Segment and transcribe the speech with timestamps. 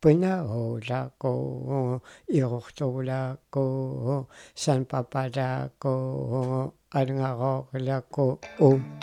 [0.00, 8.38] Puinaholaco, Irochtolaco, San Papalaco, Arnagorlaco.
[8.60, 8.98] Um.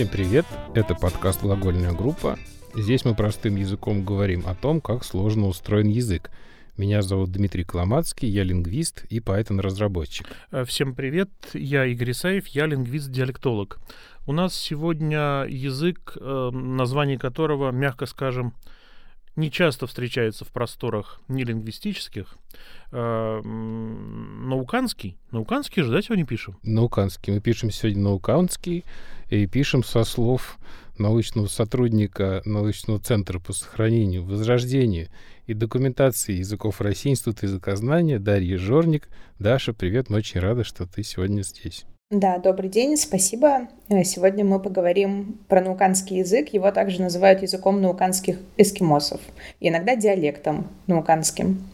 [0.00, 0.46] Всем привет!
[0.74, 2.38] Это подкаст «Глагольная группа».
[2.74, 6.30] Здесь мы простым языком говорим о том, как сложно устроен язык.
[6.78, 10.26] Меня зовут Дмитрий Коломацкий, я лингвист и Python-разработчик.
[10.52, 13.78] Э, всем привет, я Игорь Исаев, я лингвист-диалектолог.
[14.26, 18.54] У нас сегодня язык, э, название которого, мягко скажем,
[19.36, 22.36] не часто встречается в просторах нелингвистических.
[22.90, 25.18] Э, науканский.
[25.30, 26.56] Науканский же, да, сегодня пишем?
[26.62, 27.34] Науканский.
[27.34, 28.84] Мы пишем сегодня науканский
[29.30, 30.58] и пишем со слов
[30.98, 35.08] научного сотрудника научного центра по сохранению, возрождению
[35.46, 39.08] и документации языков России Института языкознания Дарья Жорник.
[39.38, 41.86] Даша, привет, мы очень рады, что ты сегодня здесь.
[42.10, 43.68] Да, добрый день, спасибо.
[43.88, 46.48] Э, сегодня мы поговорим про науканский язык.
[46.52, 49.20] Его также называют языком науканских эскимосов,
[49.60, 51.69] иногда диалектом науканским.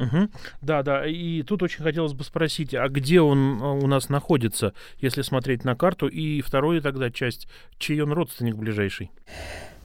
[0.00, 0.28] Угу.
[0.62, 1.06] Да, да.
[1.06, 5.64] И тут очень хотелось бы спросить, а где он э, у нас находится, если смотреть
[5.64, 6.08] на карту?
[6.08, 7.48] И вторую тогда часть,
[7.78, 9.10] чей он родственник ближайший?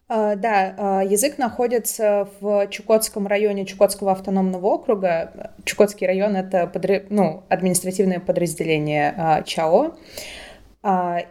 [0.08, 5.54] Uh, да, uh, язык находится в Чукотском районе Чукотского автономного округа.
[5.66, 7.06] Чукотский район— это подр...
[7.10, 9.98] ну, административное подразделение uh, ЧАО.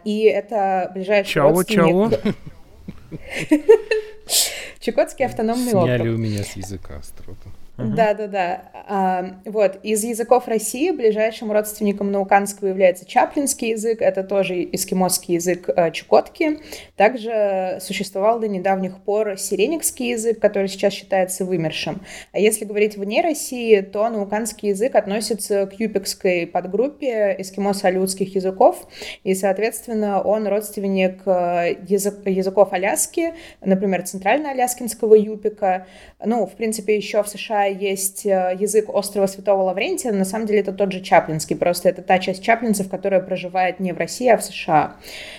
[0.03, 2.21] И это ближайший Чао, родственник...
[2.21, 2.33] Чао?
[4.81, 5.95] Чукотский автономный Сняли округ.
[5.95, 7.49] Сняли у меня с языка остроту.
[7.77, 8.61] Да, да, да.
[8.87, 14.01] А, вот из языков России ближайшим родственником науканского является чаплинский язык.
[14.01, 16.59] Это тоже эскимосский язык а, Чукотки.
[16.95, 22.01] Также существовал до недавних пор сиреникский язык, который сейчас считается вымершим.
[22.31, 28.87] А если говорить вне России, то науканский язык относится к юпекской подгруппе эскимосо-алиутских языков,
[29.23, 35.87] и, соответственно, он родственник а, язык, языков Аляски, например, центрально-аляскинского юпика.
[36.23, 40.59] Ну, в принципе, еще в США есть э, язык острова Святого Лаврентия, на самом деле
[40.59, 44.37] это тот же чаплинский, просто это та часть чаплинцев, которая проживает не в России, а
[44.37, 44.95] в США.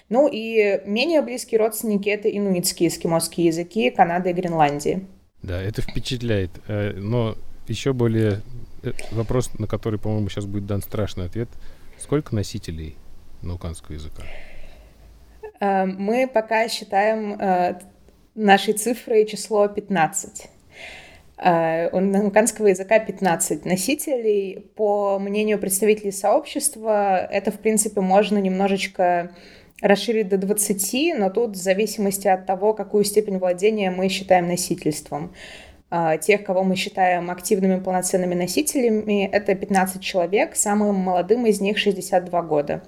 [0.08, 5.06] Ну и менее близкие родственники— это инуитские эскимосские языки Канады и Гренландии.
[5.42, 7.36] Да, это впечатляет, э, но
[7.68, 8.42] еще более
[8.82, 11.48] э, вопрос, на который, по-моему, сейчас будет дан страшный ответ.
[11.98, 12.96] Сколько носителей
[13.42, 14.22] науканского языка?
[15.60, 17.38] Мы пока считаем
[18.34, 20.50] нашей цифрой число 15.
[21.38, 24.70] Э, у науканского языка 15 носителей.
[24.74, 29.32] По мнению представителей сообщества, это, в принципе, можно немножечко
[29.82, 35.34] расширить до 20, но тут в зависимости от того, какую степень владения мы считаем носительством.
[35.90, 41.76] Э, тех, кого мы считаем активными полноценными носителями, это 15 человек, самым молодым из них
[41.76, 42.82] 62 года,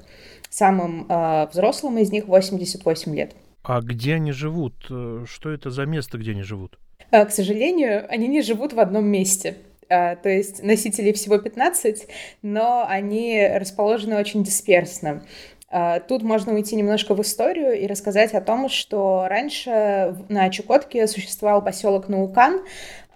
[0.48, 3.34] самым э, взрослым из них 88 лет.
[3.68, 4.72] А где они живут?
[4.86, 6.78] Что это за место, где они живут?
[7.10, 9.58] А, к сожалению, они не живут в одном месте.
[9.90, 12.08] А, то есть носителей всего 15,
[12.40, 15.22] но они расположены очень дисперсно.
[15.70, 21.06] А, тут можно уйти немножко в историю и рассказать о том, что раньше на Чукотке
[21.06, 22.62] существовал поселок Наукан,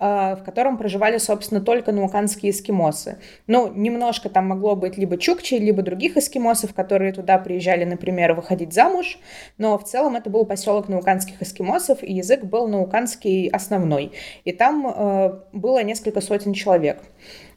[0.03, 3.19] в котором проживали, собственно, только науканские эскимосы.
[3.47, 8.73] Ну, немножко там могло быть либо чукчи, либо других эскимосов, которые туда приезжали, например, выходить
[8.73, 9.19] замуж,
[9.59, 14.13] но в целом это был поселок науканских эскимосов, и язык был науканский основной.
[14.45, 16.99] И там э, было несколько сотен человек.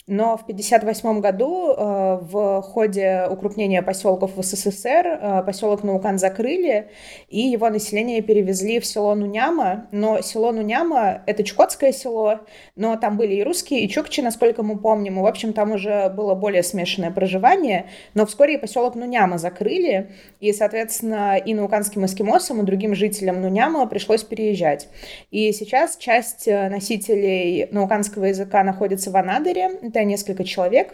[0.08, 6.90] Но в 1958 году э, в ходе укрупнения поселков в СССР э, поселок Наукан закрыли,
[7.28, 9.88] и его население перевезли в село Нуняма.
[9.92, 12.42] Но село Нуняма— это чукотское село,
[12.76, 15.18] но там были и русские, и чукчи, насколько мы помним.
[15.18, 17.88] И, в общем, там уже было более смешанное проживание.
[18.14, 24.24] Но вскоре поселок Нуняма закрыли, и, соответственно, и науканским эскимосам, и другим жителям Нуняма пришлось
[24.24, 24.88] переезжать.
[25.31, 30.94] И сейчас часть э, носителей науканского языка находится в Анадыре, это несколько человек.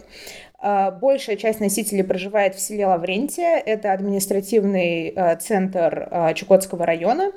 [0.59, 3.57] А, большая часть носителей проживает в селе Лаврентия.
[3.57, 7.31] Это административный а, центр а, Чукотского района.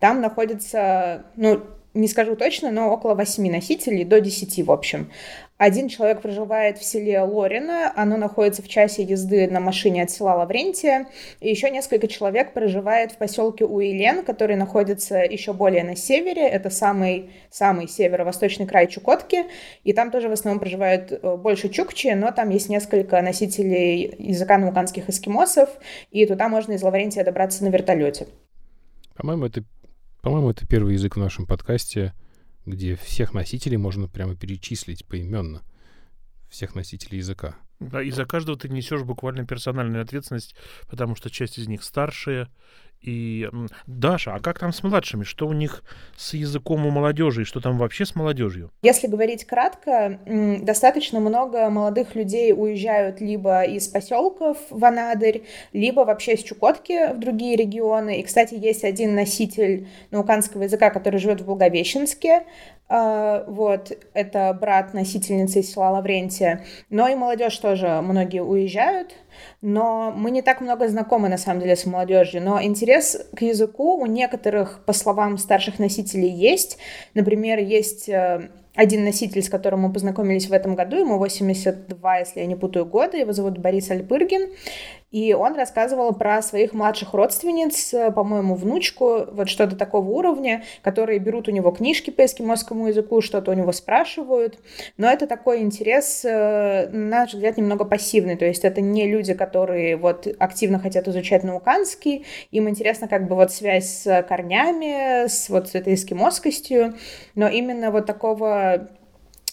[0.00, 1.60] Там находится, ну,
[1.94, 5.10] не скажу точно, но около 8 носителей, до 10 в общем.
[5.64, 10.34] Один человек проживает в селе Лорино, оно находится в часе езды на машине от села
[10.34, 11.06] Лаврентия,
[11.40, 16.68] и еще несколько человек проживает в поселке Уилен, который находится еще более на севере, это
[16.68, 19.46] самый, самый северо-восточный край Чукотки,
[19.84, 24.58] и там тоже в основном проживают э, больше чукчи, но там есть несколько носителей языка
[24.58, 25.70] науканских эскимосов,
[26.10, 28.26] и туда можно из Лаврентия добраться на вертолете.
[29.16, 29.64] По-моему, это,
[30.20, 32.12] по-моему, это первый язык в нашем подкасте,
[32.66, 35.62] где всех носителей можно прямо перечислить поименно.
[36.48, 37.56] Всех носителей языка.
[37.80, 40.54] Да, и за каждого ты несешь буквально персональную ответственность,
[40.88, 42.48] потому что часть из них старшие,
[43.04, 43.48] и
[43.86, 45.24] Даша, а как там с младшими?
[45.24, 45.82] Что у них
[46.16, 48.70] с языком у молодежи и что там вообще с молодежью?
[48.82, 56.34] Если говорить кратко, достаточно много молодых людей уезжают либо из поселков в Анадырь, либо вообще
[56.34, 58.20] из Чукотки в другие регионы.
[58.20, 62.44] И, кстати, есть один носитель науканского языка, который живет в Благовещенске.
[62.88, 66.64] А, вот, это брат носительницы из села Лаврентия.
[66.90, 69.14] Но и молодежь тоже многие уезжают
[69.62, 72.42] но мы не так много знакомы, на самом деле, с молодежью.
[72.42, 72.60] Но
[72.94, 73.96] интерес к языку.
[74.00, 76.78] У некоторых, по словам старших носителей, есть.
[77.14, 82.40] Например, есть э, один носитель, с которым мы познакомились в этом году, ему 82, если
[82.40, 84.50] я не путаю года, его зовут Борис Альпыргин,
[85.14, 91.46] и он рассказывал про своих младших родственниц, по-моему, внучку, вот что-то такого уровня, которые берут
[91.46, 94.58] у него книжки по эскимосскому языку, что-то у него спрашивают.
[94.96, 98.34] Но это такой интерес, э, на наш взгляд, немного пассивный.
[98.34, 103.36] То есть это не люди, которые вот активно хотят изучать науканский, им интересно как бы
[103.36, 106.94] вот связь с корнями, с вот этой эскимосскостью,
[107.36, 108.88] но именно вот такого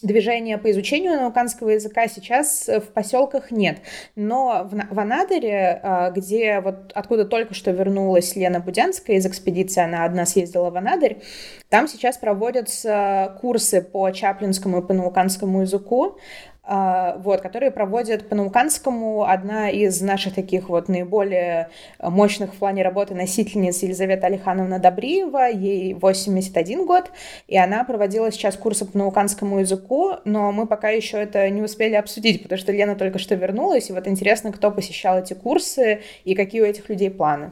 [0.01, 3.80] движения по изучению науканского языка сейчас в поселках нет.
[4.15, 9.83] Но в, в Анадыре, а, где вот откуда только что вернулась Лена Будянская из экспедиции,
[9.83, 11.21] она одна съездила в Анадырь,
[11.69, 16.18] там сейчас проводятся курсы по чаплинскому и по науканскому языку.
[16.63, 19.23] А, вот, которые проводят по Науканскому.
[19.23, 21.69] Одна из наших таких вот наиболее
[21.99, 27.09] мощных в плане работы носительниц Елизавета Алихановна Добриева, ей 81 год,
[27.47, 31.95] и она проводила сейчас курсы по науканскому языку, но мы пока еще это не успели
[31.95, 36.35] обсудить, потому что Лена только что вернулась, и вот интересно, кто посещал эти курсы и
[36.35, 37.51] какие у этих людей планы.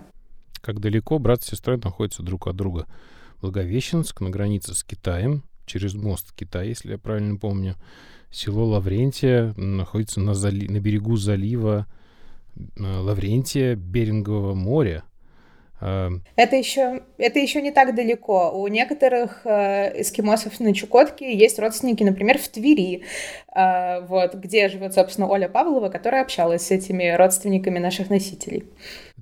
[0.62, 2.86] Как далеко брат с сестрой находятся друг от друга.
[3.42, 7.76] Благовещенск на границе с Китаем, через мост Китай, если я правильно помню.
[8.32, 10.68] Село Лаврентия находится на, зали...
[10.68, 11.88] на берегу залива
[12.56, 15.04] э, Лаврентия Берингового моря.
[15.82, 18.52] А, это еще, это еще не так далеко.
[18.52, 23.04] У некоторых э, эскимосов на Чукотке есть родственники, например, в Твери,
[23.56, 28.66] э, вот, где живет, собственно, Оля Павлова, которая общалась с этими родственниками наших носителей.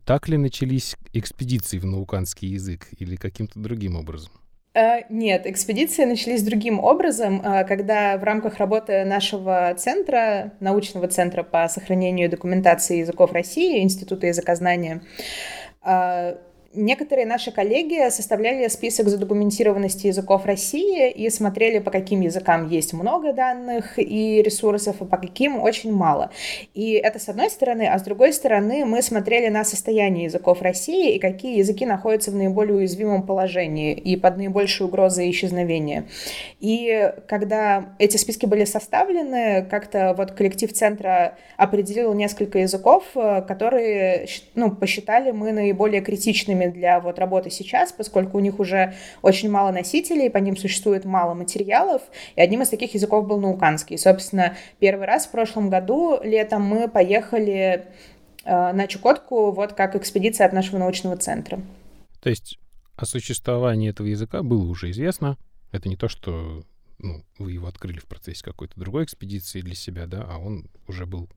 [0.05, 4.31] Так ли начались экспедиции в науканский язык или каким-то другим образом?
[4.77, 11.41] Э, нет, экспедиции начались другим образом, э, когда в рамках работы нашего центра, научного центра
[11.41, 15.01] по сохранению документации языков России, Института языкознания,
[15.83, 16.35] э,
[16.73, 23.31] Некоторые наши коллеги составляли список задокументированности языков России и смотрели, по каким языкам есть много
[23.31, 26.29] данных и ресурсов, а по каким очень мало.
[26.73, 31.15] И это с одной стороны, а с другой стороны мы смотрели на состояние языков России
[31.15, 36.07] и какие языки находятся в наиболее уязвимом положении и под наибольшей угрозой исчезновения.
[36.59, 44.71] И когда эти списки были составлены, как-то вот коллектив центра определил несколько языков, которые ну,
[44.71, 50.29] посчитали мы наиболее критичными для вот работы сейчас, поскольку у них уже очень мало носителей,
[50.29, 52.01] по ним существует мало материалов,
[52.35, 53.97] и одним из таких языков был науканский.
[53.97, 57.85] Собственно, первый раз в прошлом году летом мы поехали
[58.43, 61.61] э, на Чукотку вот как экспедиция от нашего научного центра.
[62.19, 62.57] То есть
[62.95, 65.37] о существовании этого языка было уже известно.
[65.71, 66.63] Это не то, что
[66.99, 71.05] ну, вы его открыли в процессе какой-то другой экспедиции для себя, да, а он уже
[71.05, 71.29] был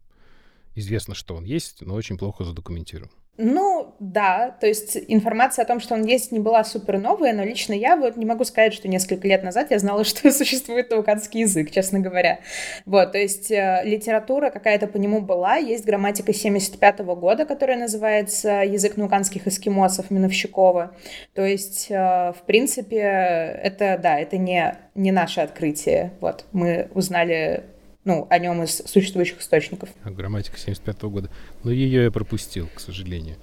[0.75, 3.11] известно, что он есть, но очень плохо задокументирован.
[3.43, 7.43] Ну, да, то есть информация о том, что он есть, не была супер новая, но
[7.43, 11.41] лично я вот не могу сказать, что несколько лет назад я знала, что существует науканский
[11.41, 12.41] язык, честно говоря.
[12.85, 17.79] Вот, то есть э, литература какая-то по нему была, есть грамматика 75 -го года, которая
[17.79, 20.95] называется «Язык науканских эскимосов» Миновщикова.
[21.35, 26.11] То есть, э, в принципе, это, да, это не, не наше открытие.
[26.21, 27.65] Вот, мы узнали
[28.05, 29.91] ну, о нем из существующих источников.
[30.03, 31.31] А грамматика 75 -го года.
[31.65, 33.37] Но ее я пропустил, к сожалению.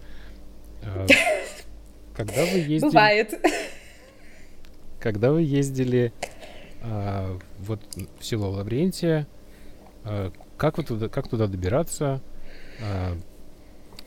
[0.84, 1.06] А,
[2.16, 2.80] когда вы ездили...
[2.80, 3.34] Бывает.
[5.00, 6.12] Когда вы ездили
[6.82, 7.82] а, вот
[8.20, 9.28] в село Лаврентия,
[10.04, 12.22] а, как, вы туда, как туда добираться?
[12.82, 13.16] А,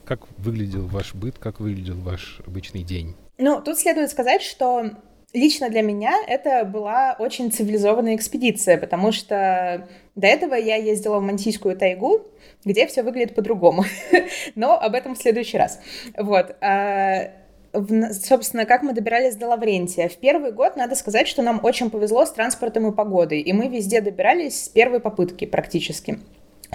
[0.04, 1.38] как выглядел ваш быт?
[1.38, 3.14] Как выглядел ваш обычный день?
[3.38, 4.90] Ну, тут следует сказать, что
[5.32, 11.22] лично для меня это была очень цивилизованная экспедиция, потому что до этого я ездила в
[11.22, 12.26] Мантийскую тайгу,
[12.64, 13.84] где все выглядит по-другому.
[14.54, 15.80] Но об этом в следующий раз.
[16.16, 16.56] Вот.
[16.60, 17.30] А,
[17.72, 20.08] собственно, как мы добирались до Лаврентия.
[20.08, 23.68] В первый год надо сказать, что нам очень повезло с транспортом и погодой, и мы
[23.68, 26.18] везде добирались с первой попытки практически.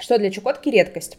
[0.00, 1.18] Что для Чукотки редкость.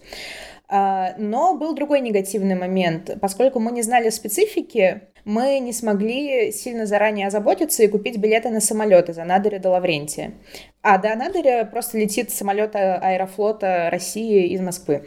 [0.69, 3.17] А, но был другой негативный момент.
[3.21, 8.59] Поскольку мы не знали специфики, мы не смогли сильно заранее озаботиться и купить билеты на
[8.59, 10.33] самолет из Анадыря до Лаврентия.
[10.81, 15.05] А до Анадыря просто летит самолет аэрофлота России из Москвы.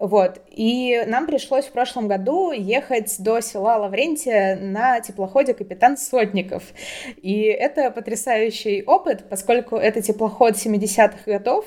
[0.00, 0.40] Вот.
[0.50, 6.62] И нам пришлось в прошлом году ехать до села Лаврентия на теплоходе «Капитан Сотников».
[7.22, 11.66] И это потрясающий опыт, поскольку это теплоход 70-х годов,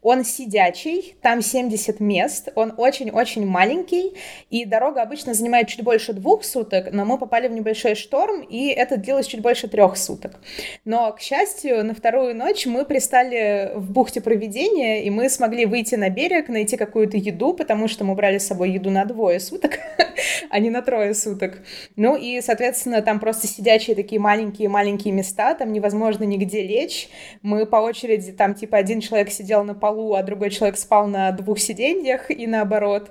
[0.00, 4.14] он сидячий, там 70 мест, он очень-очень маленький,
[4.48, 8.68] и дорога обычно занимает чуть больше двух суток, но мы попали в небольшой шторм, и
[8.68, 10.40] это длилось чуть больше трех суток.
[10.84, 15.96] Но, к счастью, на вторую ночь мы пристали в бухте Проведения, и мы смогли выйти
[15.96, 19.40] на берег, найти какую-то еду, потому потому что мы брали с собой еду на двое
[19.40, 19.78] суток,
[20.50, 21.60] а не на трое суток.
[21.96, 27.08] Ну и, соответственно, там просто сидячие такие маленькие-маленькие места, там невозможно нигде лечь.
[27.40, 31.32] Мы по очереди, там типа один человек сидел на полу, а другой человек спал на
[31.32, 33.10] двух сиденьях и наоборот.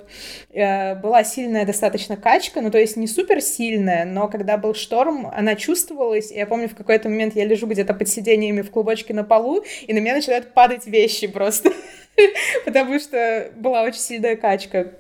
[0.52, 5.26] Э, была сильная достаточно качка, ну то есть не супер сильная, но когда был шторм,
[5.26, 6.32] она чувствовалась.
[6.32, 9.64] И я помню, в какой-то момент я лежу где-то под сиденьями в клубочке на полу,
[9.88, 11.72] и на меня начинают падать вещи просто.
[12.66, 14.94] потому что была очень сильная качка.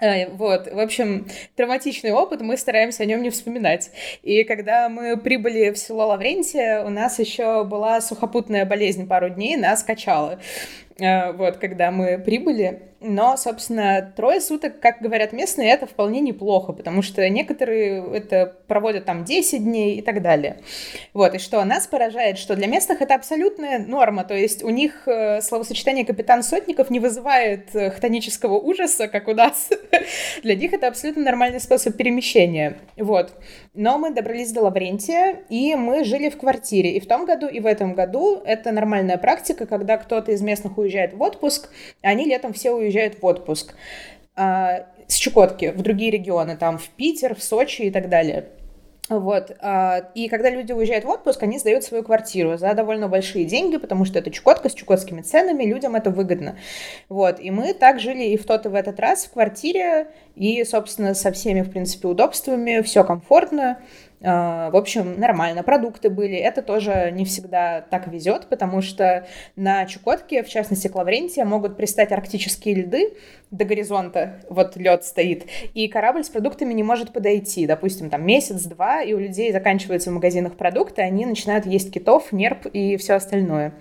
[0.00, 3.90] Э, вот, в общем, травматичный опыт, мы стараемся о нем не вспоминать.
[4.22, 9.56] И когда мы прибыли в село Лаврентия, у нас еще была сухопутная болезнь пару дней,
[9.56, 10.40] нас качало.
[10.98, 12.91] Э, вот, когда мы прибыли.
[13.04, 19.04] Но, собственно, трое суток, как говорят местные, это вполне неплохо, потому что некоторые это проводят
[19.04, 20.60] там 10 дней и так далее.
[21.12, 25.08] Вот, и что нас поражает, что для местных это абсолютная норма, то есть у них
[25.08, 29.68] э, словосочетание «капитан Сотников» не вызывает э, хтонического ужаса, как у нас.
[30.44, 32.78] для них это абсолютно нормальный способ перемещения.
[32.96, 33.32] Вот.
[33.74, 36.92] Но мы добрались до Лаврентия, и мы жили в квартире.
[36.92, 40.78] И в том году, и в этом году это нормальная практика, когда кто-то из местных
[40.78, 41.68] уезжает в отпуск,
[42.02, 43.74] они летом все уезжают в отпуск
[44.36, 48.46] а, с Чукотки в другие регионы, там в Питер, в Сочи и так далее.
[49.08, 49.50] Вот.
[49.60, 53.76] А, и когда люди уезжают в отпуск, они сдают свою квартиру за довольно большие деньги,
[53.76, 56.56] потому что это Чукотка с чукотскими ценами, людям это выгодно.
[57.08, 57.40] Вот.
[57.40, 61.14] И мы так жили и в тот, и в этот раз в квартире, и, собственно,
[61.14, 63.80] со всеми, в принципе, удобствами, все комфортно.
[64.24, 65.62] А, в общем, нормально.
[65.62, 66.36] Продукты были.
[66.36, 69.26] Это тоже не всегда так везет, потому что
[69.56, 73.14] на Чукотке, в частности, к Лаврентия, могут пристать арктические льды
[73.50, 74.40] до горизонта.
[74.48, 75.44] Вот лед стоит.
[75.74, 77.66] И корабль с продуктами не может подойти.
[77.66, 82.66] Допустим, там месяц-два, и у людей заканчиваются в магазинах продукты, они начинают есть китов, нерп
[82.66, 83.74] и все остальное.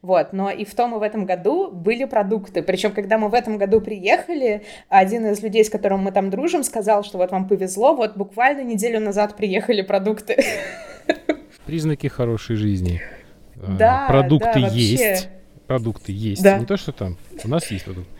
[0.00, 0.32] Вот.
[0.32, 2.62] Но и в том, и в этом году были продукты.
[2.62, 6.62] Причем, когда мы в этом году приехали, один из людей, с которым мы там дружим,
[6.62, 10.36] сказал, что вот вам повезло, вот буквально неделю назад приехали продукты.
[11.66, 13.02] Признаки хорошей жизни.
[13.56, 15.28] А, да, продукты да, есть.
[15.66, 16.42] Продукты есть.
[16.42, 16.58] Да.
[16.58, 17.18] Не то, что там.
[17.42, 18.10] У нас есть продукты.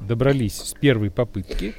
[0.00, 1.74] Добрались с первой попытки.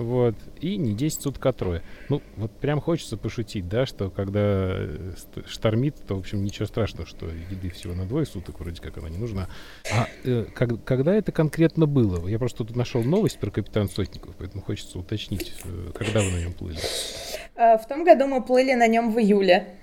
[0.00, 0.34] Вот.
[0.60, 1.82] И не 10 суток, а трое.
[2.08, 5.12] Ну, вот прям хочется пошутить, да, что когда э,
[5.46, 9.10] штормит, то, в общем, ничего страшного, что еды всего на двое суток, вроде как она
[9.10, 9.48] не нужна.
[9.92, 12.26] А э, как, когда это конкретно было?
[12.26, 16.40] Я просто тут нашел новость про капитан Сотников, поэтому хочется уточнить, э, когда вы на
[16.40, 16.78] нем плыли.
[17.56, 19.74] Э, в том году мы плыли на нем в июле.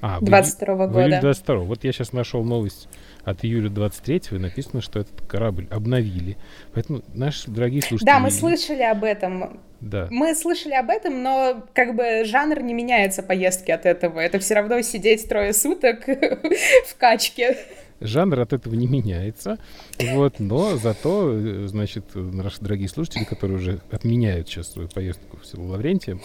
[0.00, 0.92] А, 22 -го года.
[0.92, 1.64] В июле 22 -го.
[1.64, 2.88] Вот я сейчас нашел новость
[3.30, 6.36] от июля 23 написано, что этот корабль обновили.
[6.72, 8.06] Поэтому наши дорогие слушатели...
[8.06, 9.60] Да, мы слышали об этом.
[9.80, 10.08] Да.
[10.10, 14.18] Мы слышали об этом, но как бы жанр не меняется поездки от этого.
[14.18, 16.06] Это все равно сидеть трое суток
[16.86, 17.58] в качке.
[18.00, 19.58] Жанр от этого не меняется.
[19.98, 25.66] Вот, но зато, значит, наши дорогие слушатели, которые уже отменяют сейчас свою поездку в село
[25.66, 26.18] Лаврентия,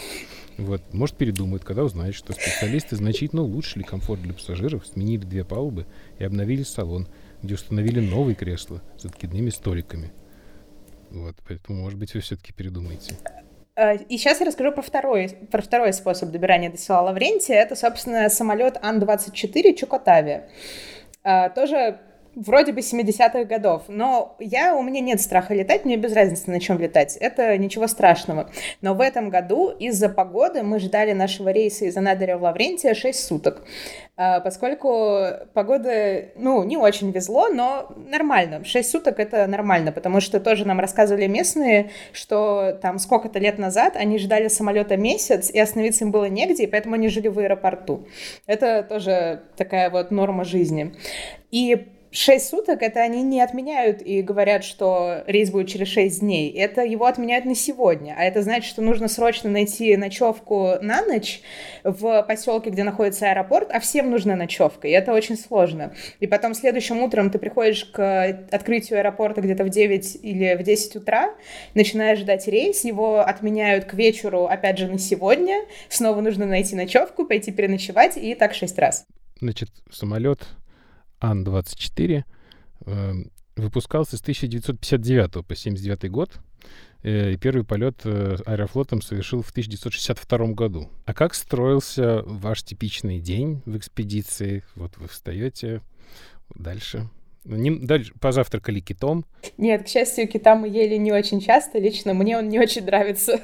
[0.56, 5.86] вот, может, передумают, когда узнают, что специалисты значительно улучшили комфорт для пассажиров, сменили две палубы
[6.18, 7.08] и обновили салон,
[7.42, 10.12] где установили новые кресла с откидными столиками.
[11.10, 13.16] Вот, поэтому, может быть, вы все-таки передумаете.
[13.76, 17.56] Э, и сейчас я расскажу про второй, про второй способ добирания до села Лаврентия.
[17.56, 20.42] Это, собственно, самолет Ан-24 Чукотави.
[21.24, 22.00] Э, тоже
[22.34, 26.60] вроде бы 70-х годов, но я, у меня нет страха летать, мне без разницы, на
[26.60, 28.50] чем летать, это ничего страшного.
[28.80, 33.26] Но в этом году из-за погоды мы ждали нашего рейса из Анадыря в Лаврентия 6
[33.26, 33.62] суток,
[34.16, 35.24] а, поскольку
[35.54, 40.78] погода, ну, не очень везло, но нормально, 6 суток это нормально, потому что тоже нам
[40.78, 46.26] рассказывали местные, что там сколько-то лет назад они ждали самолета месяц, и остановиться им было
[46.26, 48.06] негде, и поэтому они жили в аэропорту.
[48.46, 50.94] Это тоже такая вот норма жизни.
[51.50, 56.48] И 6 суток это они не отменяют и говорят, что рейс будет через 6 дней.
[56.52, 58.14] Это его отменяют на сегодня.
[58.16, 61.40] А это значит, что нужно срочно найти ночевку на ночь
[61.82, 64.86] в поселке, где находится аэропорт, а всем нужна ночевка.
[64.86, 65.92] И это очень сложно.
[66.20, 70.96] И потом следующим утром ты приходишь к открытию аэропорта где-то в 9 или в 10
[70.96, 71.34] утра,
[71.74, 75.64] начинаешь ждать рейс, его отменяют к вечеру, опять же, на сегодня.
[75.88, 79.04] Снова нужно найти ночевку, пойти переночевать, и так 6 раз.
[79.40, 80.46] Значит, самолет
[81.30, 82.24] Ан-24
[82.86, 83.12] э,
[83.56, 86.30] выпускался с 1959 по 1979 год.
[87.02, 90.88] Э, и первый полет э, аэрофлотом совершил в 1962 году.
[91.06, 94.64] А как строился ваш типичный день в экспедиции?
[94.74, 95.80] Вот вы встаете
[96.54, 97.08] дальше.
[97.44, 99.26] Ну, не, дальше позавтракали китом.
[99.58, 101.78] Нет, к счастью, кита мы ели не очень часто.
[101.78, 103.38] Лично мне он не очень нравится.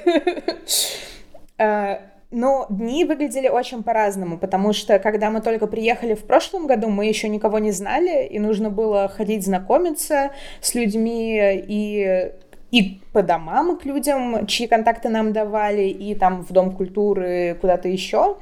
[2.31, 7.05] Но дни выглядели очень по-разному, потому что когда мы только приехали в прошлом году, мы
[7.05, 12.31] еще никого не знали, и нужно было ходить знакомиться с людьми и
[12.71, 17.89] и по домам к людям, чьи контакты нам давали, и там в Дом культуры, куда-то
[17.89, 18.37] еще.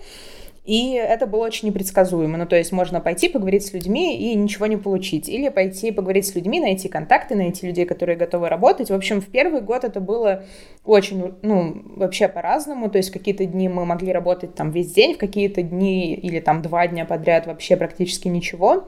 [0.69, 2.37] И это было очень непредсказуемо.
[2.37, 5.27] Ну, то есть можно пойти поговорить с людьми и ничего не получить.
[5.27, 8.91] Или пойти поговорить с людьми, найти контакты, найти людей, которые готовы работать.
[8.91, 10.43] В общем, в первый год это было
[10.85, 12.87] очень, ну, вообще по-разному.
[12.91, 16.61] То есть какие-то дни мы могли работать там весь день, в какие-то дни или там
[16.61, 18.87] два дня подряд вообще практически ничего.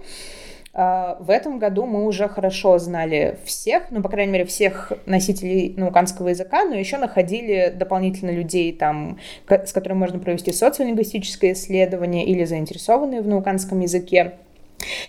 [0.73, 5.73] А, в этом году мы уже хорошо знали всех, ну, по крайней мере, всех носителей
[5.75, 12.45] науканского языка, но еще находили дополнительно людей, там, с которыми можно провести социолингвистическое исследование или
[12.45, 14.33] заинтересованные в науканском языке.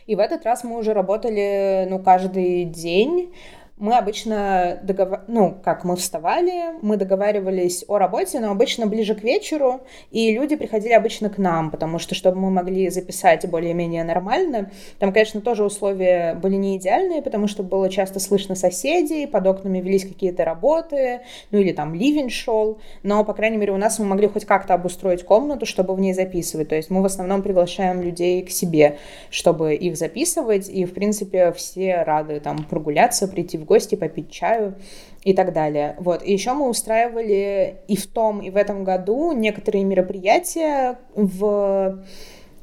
[0.06, 3.32] И в этот раз мы уже работали, ну, каждый день,
[3.82, 5.22] мы обычно договор...
[5.26, 9.80] ну, как мы вставали, мы договаривались о работе, но обычно ближе к вечеру,
[10.12, 14.70] и люди приходили обычно к нам, потому что, чтобы мы могли записать более-менее нормально,
[15.00, 19.80] там, конечно, тоже условия были не идеальные, потому что было часто слышно соседей, под окнами
[19.80, 24.04] велись какие-то работы, ну или там ливень шел, но, по крайней мере, у нас мы
[24.04, 28.00] могли хоть как-то обустроить комнату, чтобы в ней записывать, то есть мы в основном приглашаем
[28.00, 28.98] людей к себе,
[29.28, 34.74] чтобы их записывать, и, в принципе, все рады там прогуляться, прийти в гости, попить чаю
[35.24, 35.96] и так далее.
[35.98, 36.22] Вот.
[36.22, 42.02] И еще мы устраивали и в том, и в этом году некоторые мероприятия в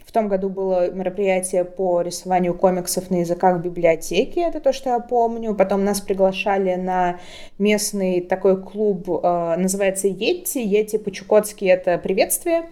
[0.10, 4.90] в том году было мероприятие по рисованию комиксов на языках в библиотеке, это то, что
[4.90, 5.54] я помню.
[5.54, 7.20] Потом нас приглашали на
[7.60, 10.64] местный такой клуб, э, называется Йетти.
[10.64, 12.64] Йетти по-чукотски это приветствие.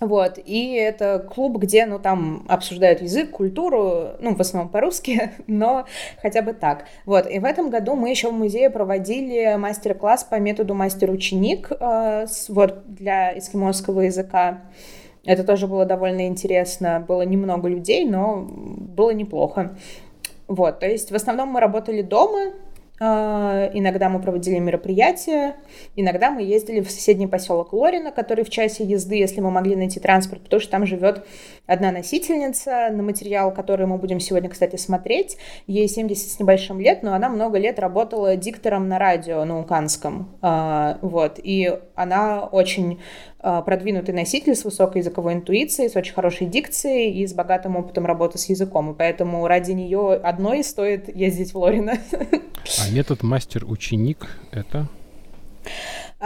[0.00, 5.86] Вот, и это клуб, где, ну, там обсуждают язык, культуру, ну, в основном по-русски, но
[6.20, 6.86] хотя бы так.
[7.06, 12.26] Вот, и в этом году мы еще в музее проводили мастер-класс по методу мастер-ученик, э,
[12.48, 14.62] вот, для эскимосского языка.
[15.24, 17.02] Это тоже было довольно интересно.
[17.06, 19.76] Было немного людей, но было неплохо.
[20.48, 22.52] Вот, то есть в основном мы работали дома,
[23.00, 25.56] иногда мы проводили мероприятия,
[25.96, 29.98] иногда мы ездили в соседний поселок Лорина, который в часе езды, если мы могли найти
[29.98, 31.26] транспорт, потому что там живет
[31.66, 35.36] одна носительница на материал, который мы будем сегодня, кстати, смотреть.
[35.66, 40.36] Ей 70 с небольшим лет, но она много лет работала диктором на радио на Уканском.
[40.40, 43.00] А, вот, и она очень
[43.33, 43.33] а,
[43.66, 48.38] продвинутый носитель с высокой языковой интуицией, с очень хорошей дикцией и с богатым опытом работы
[48.38, 48.92] с языком.
[48.92, 51.98] И поэтому ради нее одной стоит ездить в Лорино.
[52.22, 54.88] А метод мастер-ученик это?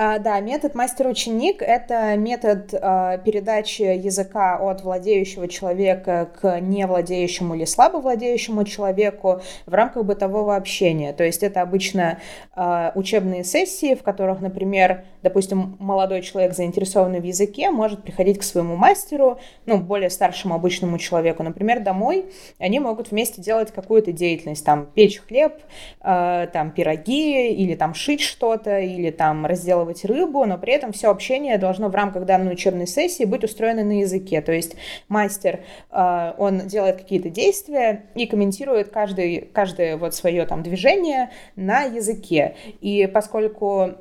[0.01, 7.65] А, да, метод мастер-ученик— это метод а, передачи языка от владеющего человека к невладеющему или
[7.65, 11.13] слабо владеющему человеку в рамках бытового общения.
[11.13, 12.21] То есть это обычно
[12.55, 18.45] а, учебные сессии, в которых, например, допустим, молодой человек, заинтересованный в языке, может приходить к
[18.45, 22.27] своему мастеру, ну, более старшему обычному человеку, например, домой,
[22.61, 25.55] они могут вместе делать какую-то деятельность, там, печь хлеб,
[26.01, 31.11] там, пироги, или там шить что-то, или там разделывать разделывать рыбу, но при этом все
[31.11, 34.41] общение должно в рамках данной учебной сессии быть устроено на языке.
[34.41, 34.77] То есть
[35.09, 41.83] мастер, э, он делает какие-то действия и комментирует каждый, каждое вот свое там движение на
[41.85, 42.55] языке.
[42.81, 43.95] И поскольку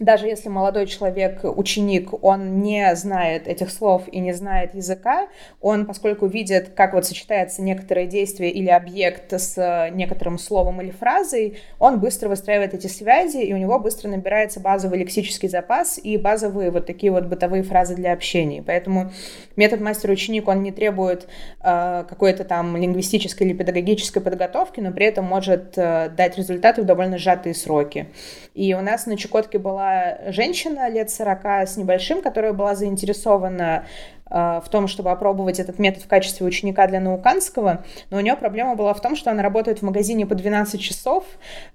[0.00, 5.28] даже если молодой человек, ученик, он не знает этих слов и не знает языка,
[5.60, 11.58] он, поскольку видит, как вот сочетается некоторое действие или объект с некоторым словом или фразой,
[11.78, 16.70] он быстро выстраивает эти связи, и у него быстро набирается базовый лексический запас и базовые
[16.70, 18.62] вот такие вот бытовые фразы для общения.
[18.66, 19.12] Поэтому
[19.56, 21.28] метод мастер-ученик, он не требует
[21.62, 26.86] э, какой-то там лингвистической или педагогической подготовки, но при этом может э, дать результаты в
[26.86, 28.06] довольно сжатые сроки.
[28.54, 29.89] И у нас на Чукотке была
[30.28, 33.84] женщина лет 40 с небольшим, которая была заинтересована
[34.28, 38.76] в том, чтобы опробовать этот метод в качестве ученика для науканского, но у нее проблема
[38.76, 41.24] была в том, что она работает в магазине по 12 часов,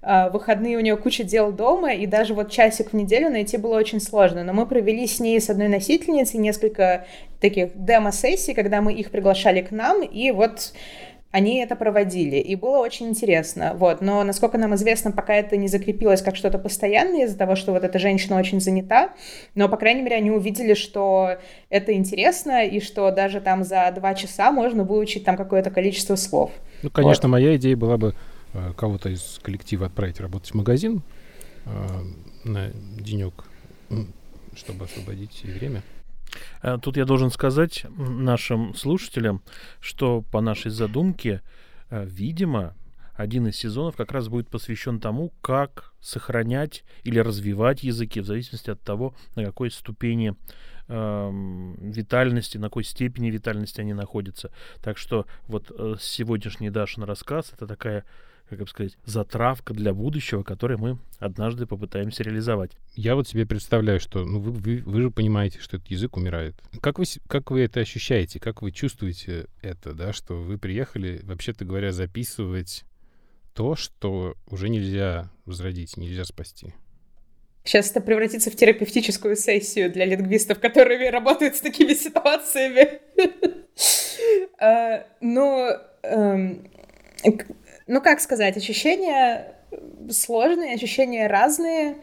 [0.00, 3.76] в выходные у нее куча дел дома, и даже вот часик в неделю найти было
[3.76, 4.42] очень сложно.
[4.42, 7.04] Но мы провели с ней, с одной носительницей, несколько
[7.42, 10.72] таких демо-сессий, когда мы их приглашали к нам, и вот
[11.36, 15.68] они это проводили, и было очень интересно, вот, но, насколько нам известно, пока это не
[15.68, 19.10] закрепилось как что-то постоянное из-за того, что вот эта женщина очень занята,
[19.54, 21.36] но, по крайней мере, они увидели, что
[21.68, 26.52] это интересно, и что даже там за два часа можно выучить там какое-то количество слов.
[26.82, 27.32] Ну, конечно, вот.
[27.32, 28.14] моя идея была бы
[28.54, 31.02] э, кого-то из коллектива отправить работать в магазин
[31.66, 31.70] э,
[32.44, 33.44] на денек,
[34.54, 35.82] чтобы освободить время.
[36.62, 39.42] Э, тут я должен сказать нашим слушателям,
[39.80, 41.42] что по нашей задумке,
[41.90, 42.74] э, видимо,
[43.16, 48.70] один из сезонов как раз будет посвящен тому, как сохранять или развивать языки в зависимости
[48.70, 50.34] от того, на какой ступени
[50.88, 54.50] э, витальности, на какой степени витальности они находятся.
[54.82, 58.04] Так что вот э, сегодняшний Дашин рассказ это такая
[58.48, 62.72] как бы сказать, затравка для будущего, который мы однажды попытаемся реализовать.
[62.94, 66.54] Я вот себе представляю, что ну, вы, вы, вы же понимаете, что этот язык умирает.
[66.80, 68.38] Как вы, как вы это ощущаете?
[68.38, 72.84] Как вы чувствуете это, да, что вы приехали, вообще-то говоря, записывать
[73.54, 76.74] то, что уже нельзя возродить, нельзя спасти?
[77.64, 83.00] Сейчас это превратится в терапевтическую сессию для лингвистов, которые работают с такими ситуациями.
[84.58, 85.06] А,
[87.86, 89.54] ну, как сказать, ощущения
[90.10, 91.96] сложные, ощущения разные,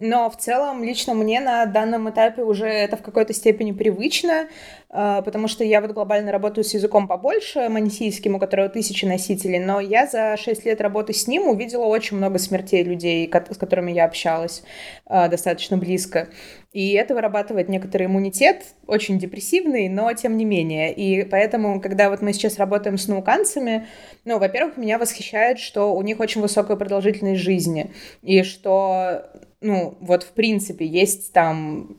[0.00, 4.48] но в целом лично мне на данном этапе уже это в какой-то степени привычно.
[4.92, 9.60] А, потому что я вот глобально работаю с языком побольше, манисийским, у которого тысячи носителей,
[9.60, 13.92] но я за 6 лет работы с ним увидела очень много смертей людей, с которыми
[13.92, 14.64] я общалась
[15.06, 16.28] а, достаточно близко.
[16.72, 20.92] И это вырабатывает некоторый иммунитет, очень депрессивный, но тем не менее.
[20.92, 23.86] И поэтому, когда вот мы сейчас работаем с науканцами,
[24.24, 30.22] ну, во-первых, меня восхищает, что у них очень высокая продолжительность жизни, и что, ну, вот
[30.22, 31.96] в принципе есть там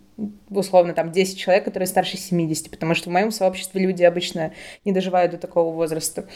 [0.49, 4.53] условно, там, 10 человек, которые старше 70, потому что в моем сообществе люди обычно
[4.85, 6.27] не доживают до такого возраста.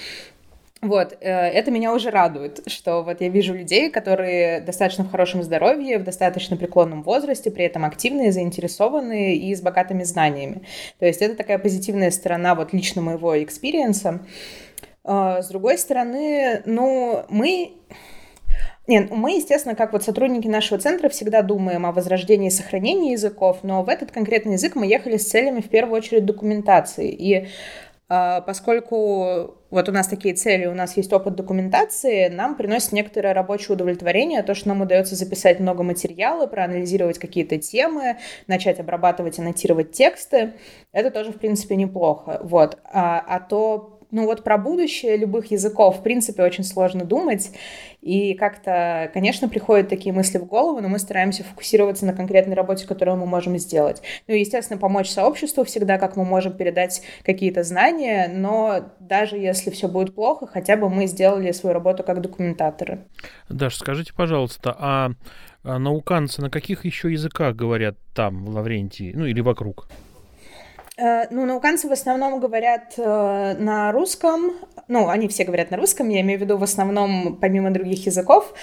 [0.81, 5.41] Вот, э, это меня уже радует, что вот я вижу людей, которые достаточно в хорошем
[5.41, 10.61] здоровье, в достаточно преклонном возрасте, при этом активные, заинтересованные и с богатыми знаниями.
[10.99, 14.19] То есть это такая позитивная сторона вот лично моего experience а.
[15.03, 17.71] Э, с другой стороны, ну, мы
[18.87, 23.59] нет, мы, естественно, как вот сотрудники нашего центра всегда думаем о возрождении и сохранении языков,
[23.63, 27.09] но в этот конкретный язык мы ехали с целями в первую очередь документации.
[27.09, 27.47] И
[28.09, 33.33] э, поскольку вот у нас такие цели, у нас есть опыт документации, нам приносит некоторое
[33.33, 39.93] рабочее удовлетворение, то, что нам удается записать много материала, проанализировать какие-то темы, начать обрабатывать, аннотировать
[39.93, 40.53] тексты,
[40.91, 42.39] это тоже, в принципе, неплохо.
[42.43, 42.77] Вот.
[42.85, 47.51] А, а то ну вот про будущее любых языков, в принципе, очень сложно думать.
[48.01, 52.85] И как-то, конечно, приходят такие мысли в голову, но мы стараемся фокусироваться на конкретной работе,
[52.85, 54.01] которую мы можем сделать.
[54.27, 59.71] Ну и, естественно, помочь сообществу всегда, как мы можем передать какие-то знания, но даже если
[59.71, 63.05] все будет плохо, хотя бы мы сделали свою работу как документаторы.
[63.49, 65.11] Даш, скажите, пожалуйста, а,
[65.63, 69.87] а науканцы на каких еще языках говорят там, в Лаврентии, ну или вокруг?
[70.97, 74.53] Э, ну, науканцы в основном говорят э, на русском.
[74.87, 78.53] Ну, они все говорят на русском, я имею в виду в основном помимо других языков.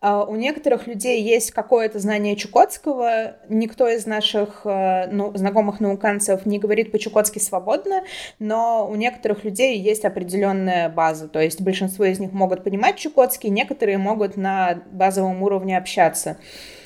[0.00, 3.36] Э, у некоторых людей есть какое-то знание чукотского.
[3.50, 8.04] Никто из наших э, ну, знакомых науканцев не говорит по-чукотски свободно,
[8.38, 11.28] но у некоторых людей есть определенная база.
[11.28, 16.38] То есть большинство из них могут понимать чукотский, некоторые могут на базовом уровне общаться.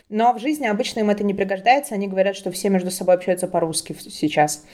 [0.08, 1.94] Но в жизни обычно им это не пригождается.
[1.94, 4.64] Они говорят, что все между собой общаются по-русски сейчас.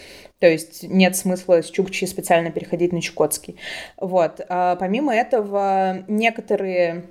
[0.40, 3.56] То есть нет смысла с чукчи специально переходить на чукотский.
[3.96, 4.40] Вот.
[4.48, 7.04] А помимо этого, некоторые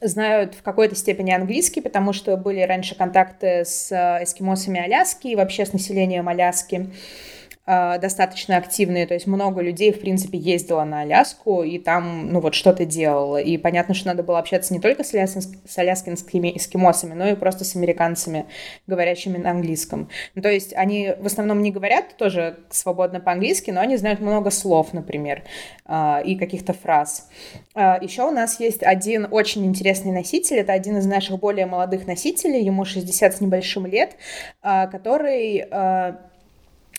[0.00, 3.90] знают в какой-то степени английский, потому что были раньше контакты с
[4.22, 6.90] эскимосами Аляски и вообще с населением Аляски.
[7.64, 12.40] А, достаточно активные, то есть много людей, в принципе, ездило на Аляску и там, ну
[12.40, 13.36] вот, что-то делало.
[13.36, 17.36] И понятно, что надо было общаться не только с, аляскин, с аляскинскими эскимосами, но и
[17.36, 18.46] просто с американцами,
[18.88, 20.08] говорящими на английском.
[20.34, 24.50] Ну, то есть они в основном не говорят тоже свободно по-английски, но они знают много
[24.50, 25.44] слов, например,
[25.84, 27.28] а, и каких-то фраз.
[27.74, 32.08] А, Еще у нас есть один очень интересный носитель, это один из наших более молодых
[32.08, 34.16] носителей, ему 60 с небольшим лет,
[34.60, 35.64] который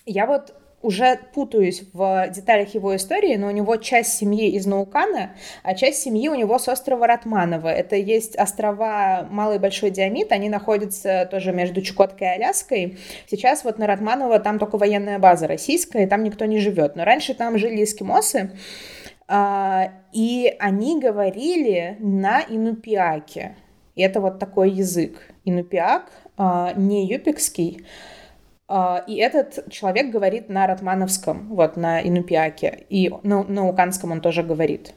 [0.05, 5.31] я вот уже путаюсь в деталях его истории, но у него часть семьи из Наукана,
[5.63, 7.69] а часть семьи у него с острова Ратманова.
[7.69, 12.97] Это есть острова Малый и Большой Диамид, они находятся тоже между Чукоткой и Аляской.
[13.27, 16.97] Сейчас вот на Ратманово там только военная база российская, и там никто не живет.
[16.97, 18.51] Но раньше там жили эскимосы,
[19.29, 23.55] а, и они говорили на инупиаке.
[23.95, 25.21] И это вот такой язык.
[25.45, 27.85] Инупиак, а, не юпикский,
[29.07, 34.43] и этот человек говорит на ратмановском, вот, на инупиаке, и на, на уканском он тоже
[34.43, 34.93] говорит.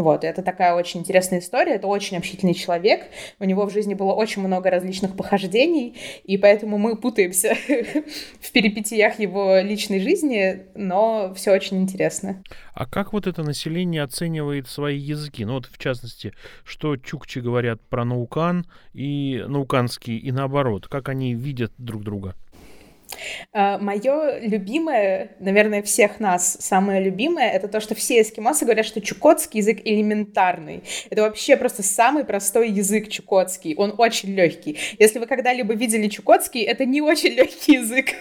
[0.00, 3.02] Вот, это такая очень интересная история, это очень общительный человек,
[3.38, 7.54] у него в жизни было очень много различных похождений, и поэтому мы путаемся
[8.40, 12.42] в перипетиях его личной жизни, но все очень интересно.
[12.72, 15.44] А как вот это население оценивает свои языки?
[15.44, 16.32] Ну вот, в частности,
[16.64, 18.64] что чукчи говорят про наукан
[18.94, 22.34] и науканский, и наоборот, как они видят друг друга?
[23.52, 29.00] А, Мое любимое, наверное, всех нас самое любимое, это то, что все эскимосы говорят, что
[29.00, 30.82] чукотский язык элементарный.
[31.10, 33.74] Это вообще просто самый простой язык чукотский.
[33.76, 34.78] Он очень легкий.
[34.98, 38.14] Если вы когда-либо видели чукотский, это не очень легкий язык.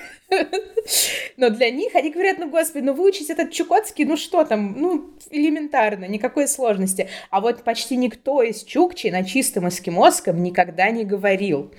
[1.38, 5.10] Но для них они говорят, ну, господи, ну, выучить этот чукотский, ну, что там, ну,
[5.30, 7.10] элементарно, никакой сложности.
[7.30, 11.72] А вот почти никто из чукчи на чистом эскимосском никогда не говорил.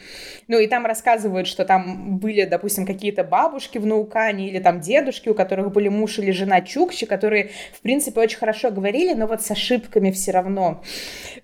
[0.49, 5.29] Ну, и там рассказывают, что там были, допустим, какие-то бабушки в Наукане или там дедушки,
[5.29, 9.43] у которых были муж или жена чукчи, которые, в принципе, очень хорошо говорили, но вот
[9.43, 10.83] с ошибками все равно.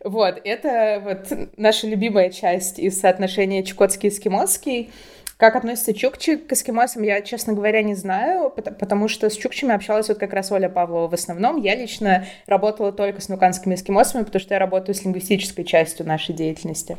[0.02, 4.90] Вот, это вот наша любимая часть из соотношения чукотский-эскимосский.
[5.36, 10.08] Как относится чукчи к эскимосам, я, честно говоря, не знаю, потому что с чукчами общалась
[10.08, 11.60] вот как раз Оля Павлова в основном.
[11.60, 16.34] Я лично работала только с нуканскими эскимосами, потому что я работаю с лингвистической частью нашей
[16.34, 16.96] деятельности.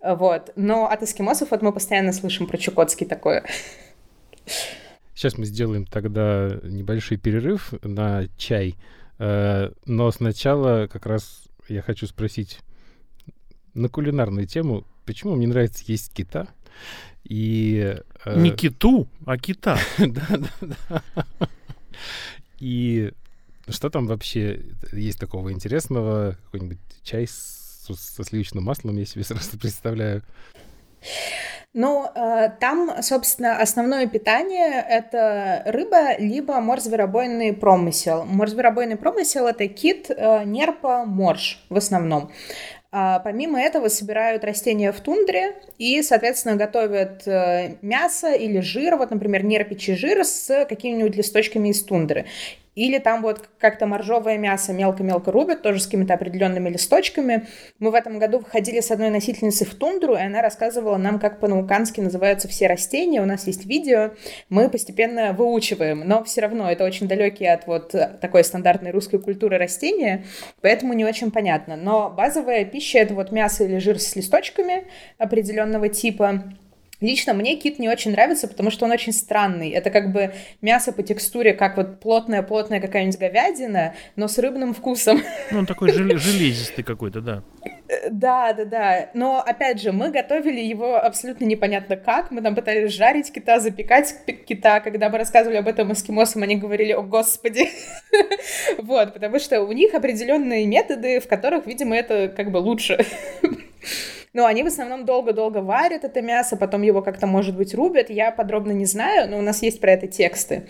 [0.00, 0.52] Вот.
[0.54, 3.44] Но от эскимосов вот мы постоянно слышим про чукотский такое.
[5.14, 8.76] Сейчас мы сделаем тогда небольшой перерыв на чай.
[9.18, 12.60] Э, но сначала как раз я хочу спросить
[13.74, 16.46] на кулинарную тему, почему мне нравится есть кита?
[17.28, 18.40] И, э...
[18.40, 19.78] Не киту, а кита.
[19.98, 21.02] да, да, да.
[22.60, 23.12] И
[23.68, 24.62] что там вообще
[24.92, 26.36] есть такого интересного?
[26.44, 30.22] Какой-нибудь чай с, со сливочным маслом, я себе сразу представляю.
[31.74, 38.24] Ну, э, там, собственно, основное питание— это рыба, либо морзверобойный промысел.
[38.24, 42.30] Морзверобойный промысел— это кит, э, нерпа, морж в основном.
[42.98, 49.10] А помимо этого собирают растения в тундре и, соответственно, готовят э, мясо или жир, вот,
[49.10, 52.24] например, нерпичий жир с какими-нибудь листочками из тундры.
[52.76, 57.48] Или там вот как-то моржовое мясо мелко-мелко рубят, тоже с какими-то определенными листочками.
[57.78, 61.40] Мы в этом году выходили с одной носительницей в тундру, и она рассказывала нам, как
[61.40, 63.22] по-наукански называются все растения.
[63.22, 64.12] У нас есть видео,
[64.50, 69.56] мы постепенно выучиваем, но все равно это очень далекие от вот такой стандартной русской культуры
[69.56, 70.26] растения,
[70.60, 71.76] поэтому не очень понятно.
[71.76, 74.86] Но базовая пища— это вот мясо или жир с листочками
[75.16, 76.44] определенного типа,
[77.00, 79.70] Лично мне кит не очень нравится, потому что он очень странный.
[79.70, 80.32] Это как бы
[80.62, 85.20] мясо по текстуре, как вот плотная-плотная какая-нибудь говядина, но с рыбным вкусом.
[85.50, 87.42] Ну, он такой железистый какой-то, да.
[88.10, 89.10] Да, да, да.
[89.14, 92.30] Но, опять же, мы готовили его абсолютно непонятно как.
[92.30, 94.14] Мы там пытались жарить кита, запекать
[94.46, 94.80] кита.
[94.80, 97.68] Когда мы рассказывали об этом эскимосам, они говорили, о господи.
[98.78, 103.04] Вот, потому что у них определенные методы, в которых, видимо, это как бы лучше.
[104.36, 108.10] Но они в основном долго-долго варят это мясо, потом его как-то, может быть, рубят.
[108.10, 110.66] Я подробно не знаю, но у нас есть про это тексты.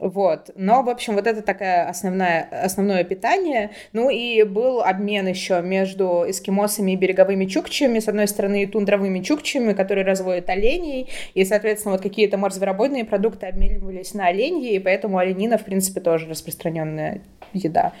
[0.00, 0.50] Вот.
[0.56, 3.70] Но, в общем, вот это такая основная, основное питание.
[3.92, 8.00] Ну и был обмен еще между эскимосами и береговыми чукчами.
[8.00, 11.08] С одной стороны, и тундровыми чукчами, которые разводят оленей.
[11.34, 14.74] И, соответственно, вот какие-то морзверобойные продукты обменивались на оленьи.
[14.74, 17.20] И поэтому оленина, в принципе, тоже распространенная
[17.52, 17.92] еда.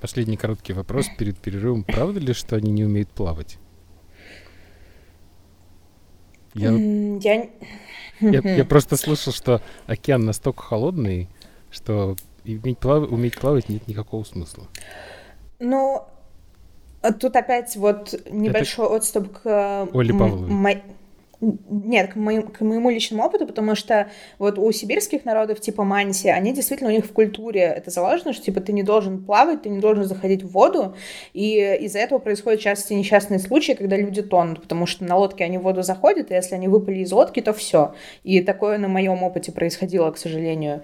[0.00, 1.82] Последний короткий вопрос перед перерывом.
[1.82, 3.58] Правда ли, что они не умеют плавать?
[6.54, 7.48] Я, я...
[8.20, 11.28] я, я просто слышал, что океан настолько холодный,
[11.70, 13.10] что иметь плав...
[13.10, 14.64] уметь плавать нет никакого смысла.
[15.58, 16.02] Ну,
[17.20, 18.96] тут опять вот небольшой Это...
[18.96, 19.88] отступ к...
[19.92, 20.82] Оле Павловой.
[21.68, 26.28] Нет, к, моему, к моему личному опыту, потому что вот у сибирских народов типа манси,
[26.28, 29.68] они действительно, у них в культуре это заложено, что типа ты не должен плавать, ты
[29.68, 30.96] не должен заходить в воду,
[31.32, 35.58] и из-за этого происходят часто несчастные случаи, когда люди тонут, потому что на лодке они
[35.58, 37.94] в воду заходят, и если они выпали из лодки, то все.
[38.22, 40.82] И такое на моем опыте происходило, к сожалению.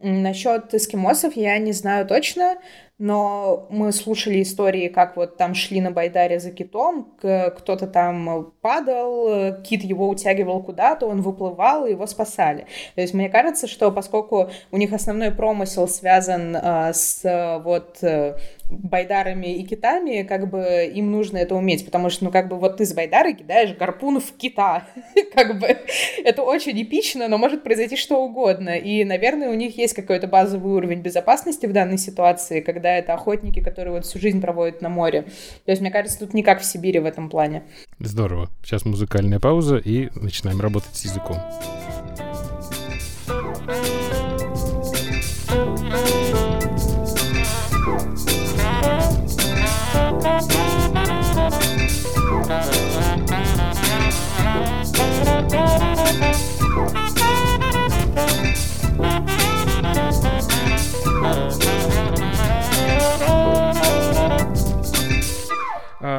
[0.00, 2.58] Насчет эскимосов я не знаю точно,
[2.98, 9.62] но мы слушали истории, как вот там шли на Байдаре за китом, кто-то там падал,
[9.62, 12.66] кит его утягивал куда-то, он выплывал, его спасали.
[12.94, 18.36] То есть мне кажется, что поскольку у них основной промысел связан э, с вот э,
[18.70, 22.76] байдарами и китами, как бы им нужно это уметь, потому что, ну, как бы вот
[22.76, 24.86] ты с байдары кидаешь гарпун в кита,
[25.34, 25.76] как бы
[26.24, 30.74] это очень эпично, но может произойти что угодно, и, наверное, у них есть какой-то базовый
[30.74, 35.22] уровень безопасности в данной ситуации, когда это охотники, которые вот всю жизнь проводят на море.
[35.64, 37.62] То есть, мне кажется, тут не как в Сибири в этом плане.
[37.98, 38.48] Здорово.
[38.62, 41.38] Сейчас музыкальная пауза, и начинаем работать с языком.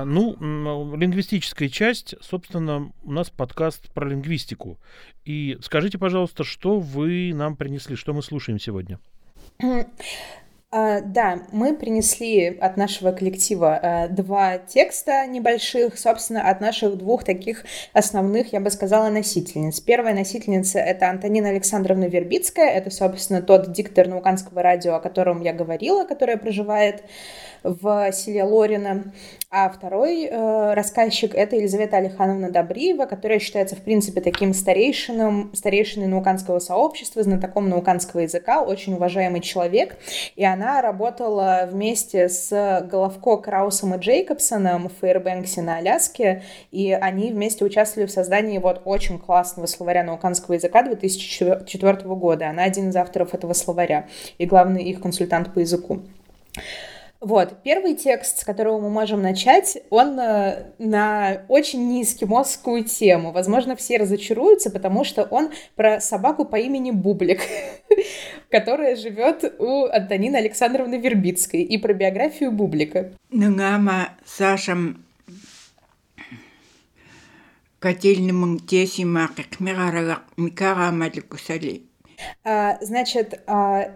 [0.05, 4.79] Ну, лингвистическая часть, собственно, у нас подкаст про лингвистику.
[5.25, 8.99] И скажите, пожалуйста, что вы нам принесли, что мы слушаем сегодня?
[10.71, 17.23] Uh, да, мы принесли от нашего коллектива uh, два текста небольших, собственно, от наших двух
[17.23, 19.81] таких основных, я бы сказала, носительниц.
[19.81, 25.53] Первая носительница— это Антонина Александровна Вербицкая, это, собственно, тот диктор науканского радио, о котором я
[25.53, 27.03] говорила, которая проживает
[27.63, 29.11] в селе Лорино.
[29.51, 36.05] А второй э, рассказчик— это Елизавета Алихановна Добриева, которая считается, в принципе, таким старейшином, старейшиной
[36.05, 39.97] науканского сообщества, знатоком науканского языка, очень уважаемый человек.
[40.35, 47.31] И она работала вместе с Головко, Краусом и Джейкобсоном в Фейербэнксе на Аляске, и они
[47.31, 52.49] вместе участвовали в создании вот очень классного словаря науканского языка 2004 года.
[52.49, 56.01] Она один из авторов этого словаря и главный их консультант по языку.
[57.21, 63.33] Вот, первый текст, с которого мы можем начать, он э, на очень неэскимосскую тему.
[63.33, 67.41] Возможно, все разочаруются, потому что он про собаку по имени Бублик,
[68.49, 73.11] которая живет у Антонины Александровны Вербицкой, и про биографию Бублика.
[73.33, 75.03] Ныңама Сашам
[77.79, 79.29] котельным тесима
[79.59, 81.83] микара микарамаликусали.
[82.45, 83.91] А, значит, а,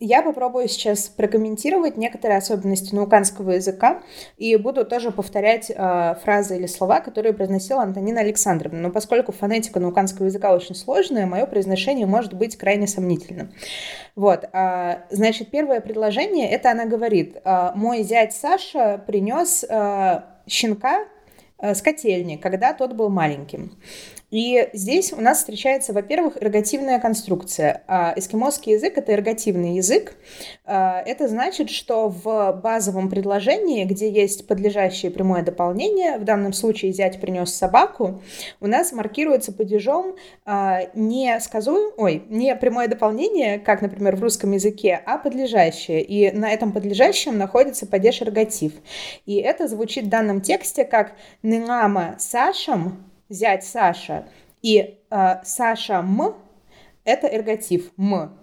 [0.00, 4.02] я попробую сейчас прокомментировать некоторые особенности науканского языка
[4.38, 8.80] и буду тоже повторять э, фразы или слова, которые произносила Антонина Александровна.
[8.80, 13.52] Но поскольку фонетика науканского языка очень сложная, мое произношение может быть крайне сомнительным.
[14.16, 21.04] Вот, э, значит, первое предложение, это она говорит, э, мой зять Саша принес э, щенка
[21.58, 23.76] э, с котельни, когда тот был маленьким.
[24.30, 27.82] И здесь у нас встречается, во-первых, эргативная конструкция.
[27.86, 30.14] А, эскимосский язык— это эргативный язык.
[30.64, 36.92] А, это значит, что в базовом предложении, где есть подлежащее прямое дополнение, в данном случае
[36.92, 38.22] «зять принес собаку»,
[38.60, 40.14] у нас маркируется падежом
[40.44, 46.02] а, не сказуем, ой, не прямое дополнение, как, например, в русском языке, а подлежащее.
[46.02, 48.72] И на этом подлежащем находится падеж эргатив.
[49.26, 51.12] И это звучит в данном тексте как
[51.42, 54.26] «ныңама сашам взять Саша
[54.60, 56.34] и э, Саша М–
[57.04, 58.36] это эргатив М.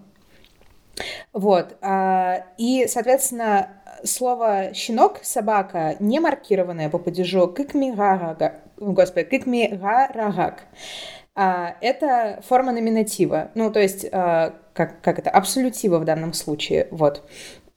[1.32, 1.76] Вот.
[1.80, 3.68] Э, и, соответственно,
[4.04, 10.64] слово щенок, собака, не маркированное по падежу кикмигарага, господи, кикмигарагак.
[11.34, 16.88] А, это форма номинатива, ну, то есть, а, как, как это, абсолютива в данном случае,
[16.90, 17.28] вот.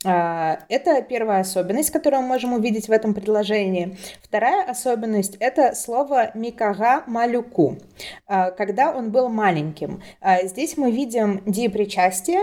[0.04, 3.98] А, это первая особенность, которую мы можем увидеть в этом предложении.
[4.24, 7.78] Вторая особенность– это слово «микага малюку»,
[8.26, 10.02] а, когда он был маленьким.
[10.20, 12.40] А, здесь мы видим диепричастие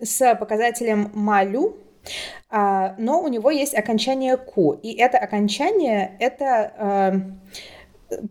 [0.00, 1.76] с показателем «малю»,
[2.50, 7.36] но у него есть окончание «ку», и это окончание– это,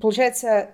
[0.01, 0.71] получается,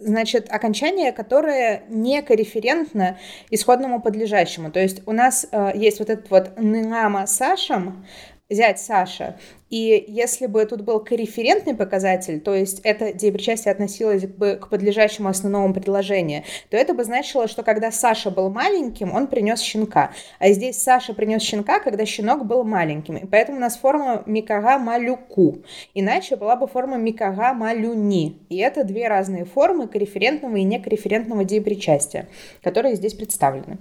[0.00, 3.18] значит, окончание, которое не корреферентно
[3.50, 4.70] исходному подлежащему.
[4.70, 8.04] То есть у нас э, есть вот этот вот «ныңама сашам»,
[8.50, 9.36] зять Саша.
[9.70, 15.28] И если бы тут был корреферентный показатель, то есть это деепричастие относилось бы к подлежащему
[15.28, 20.10] основному предложению, то это бы значило, что когда Саша был маленьким, он принес щенка.
[20.40, 23.16] А здесь Саша принес щенка, когда щенок был маленьким.
[23.16, 25.58] И поэтому у нас форма микага малюку.
[25.94, 28.38] Иначе была бы форма микага малюни.
[28.48, 32.26] И это две разные формы корреферентного и некорреферентного деепричастия,
[32.64, 33.78] которые здесь представлены.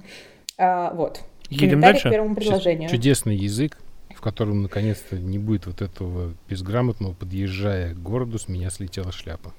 [0.59, 1.21] А, вот.
[1.49, 2.09] Едем дальше.
[2.09, 2.89] к первому предложению.
[2.89, 3.79] Чудесный язык
[4.19, 9.53] в котором наконец-то не будет вот этого безграмотного, подъезжая к городу, с меня слетела шляпа.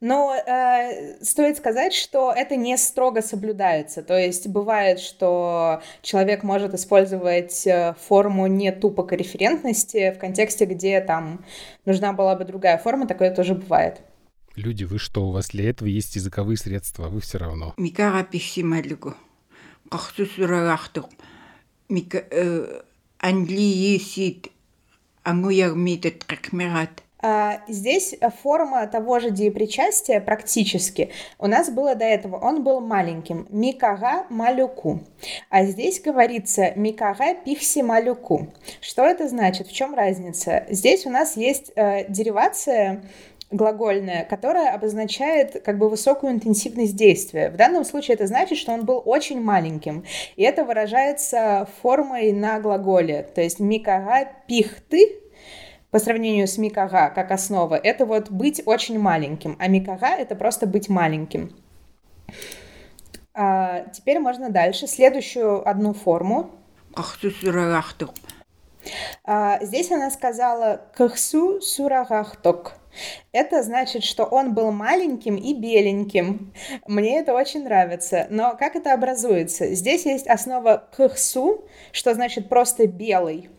[0.00, 4.02] Но э, стоит сказать, что это не строго соблюдается.
[4.02, 10.64] То есть бывает, что человек может использовать э, форму не тупо к референтности в контексте,
[10.64, 11.44] где там
[11.84, 14.00] нужна была бы другая форма, такое тоже бывает.
[14.54, 17.74] Люди, вы что, у вас для этого есть языковые средства, а вы все равно.
[17.76, 19.14] Микара писсималугу.
[19.90, 21.10] Qarsusuragartuq
[21.88, 22.24] мика
[23.18, 24.50] анлиисит
[25.24, 32.36] ангуярмитет qaqmirat а, здесь форма того же деепричастия практически у нас было до этого.
[32.36, 33.46] Он был маленьким.
[33.50, 35.00] Микага малюку.
[35.48, 38.52] А здесь говорится микага пихси малюку.
[38.80, 39.66] Что это значит?
[39.66, 40.66] В чем разница?
[40.68, 43.02] Здесь у нас есть э, деривация
[43.50, 47.50] глагольная, которая обозначает как бы высокую интенсивность действия.
[47.50, 50.04] В данном случае это значит, что он был очень маленьким.
[50.36, 53.28] И это выражается формой на глаголе.
[53.34, 55.20] То есть микага пихты
[55.90, 60.66] по сравнению с микага как основа, это вот быть очень маленьким, а микага— это просто
[60.66, 61.56] быть маленьким.
[63.32, 64.86] А, теперь можно дальше.
[64.86, 66.50] Следующую одну форму.
[69.24, 72.74] А, здесь она сказала «кахсу сурагахток».
[73.32, 76.52] Это значит, что он был маленьким и беленьким.
[76.86, 78.26] Мне это очень нравится.
[78.30, 79.74] Но как это образуется?
[79.74, 83.50] Здесь есть основа «кахсу», что значит просто «белый».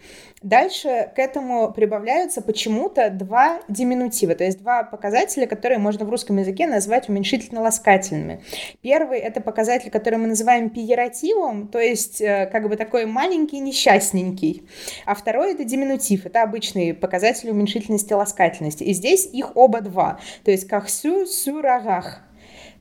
[0.44, 6.38] Дальше к этому прибавляются почему-то два диминутива, то есть два показателя, которые можно в русском
[6.38, 8.44] языке назвать уменьшительно-ласкательными.
[8.82, 14.68] Первый— это показатель, который мы называем пиеративом, то есть э, как бы такой маленький, несчастненький.
[15.06, 18.84] А второй— это диминутив, это обычный показатель уменьшительности ласкательности.
[18.84, 22.22] И здесь их оба два, то есть кахсу, сурагах.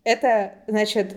[0.05, 1.17] Это, значит,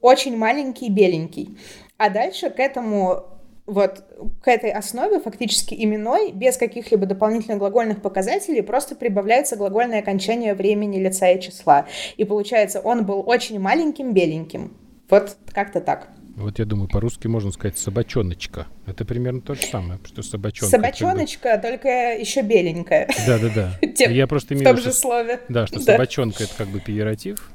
[0.00, 1.58] очень маленький, беленький.
[1.98, 3.33] А дальше к этому
[3.66, 4.04] вот
[4.42, 10.98] к этой основе, фактически именной, без каких-либо дополнительных глагольных показателей, просто прибавляется глагольное окончание времени,
[10.98, 11.86] лица и числа.
[12.16, 14.76] И получается, он был очень маленьким, беленьким.
[15.08, 16.08] Вот как-то так.
[16.36, 18.66] Вот я думаю, по-русски можно сказать собачоночка.
[18.86, 20.76] Это примерно то же самое, что собачонка.
[20.76, 21.68] Собачоночка, как бы...
[21.68, 21.88] только
[22.18, 23.08] еще беленькая.
[23.26, 23.48] Да, да,
[23.80, 24.04] да.
[24.04, 25.40] Я просто имею в том же слове.
[25.48, 27.50] Да, что собачонка это как бы пиератив.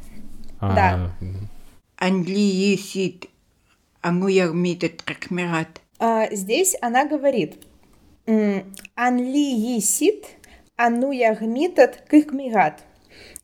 [0.59, 1.15] А, да.
[1.97, 3.27] Англиисит
[4.01, 5.88] ангуярмитет какмират а,
[6.31, 7.65] здесь она говорит
[8.25, 10.25] «Анли есит,
[10.77, 12.83] ану ягмитат кыкмигат».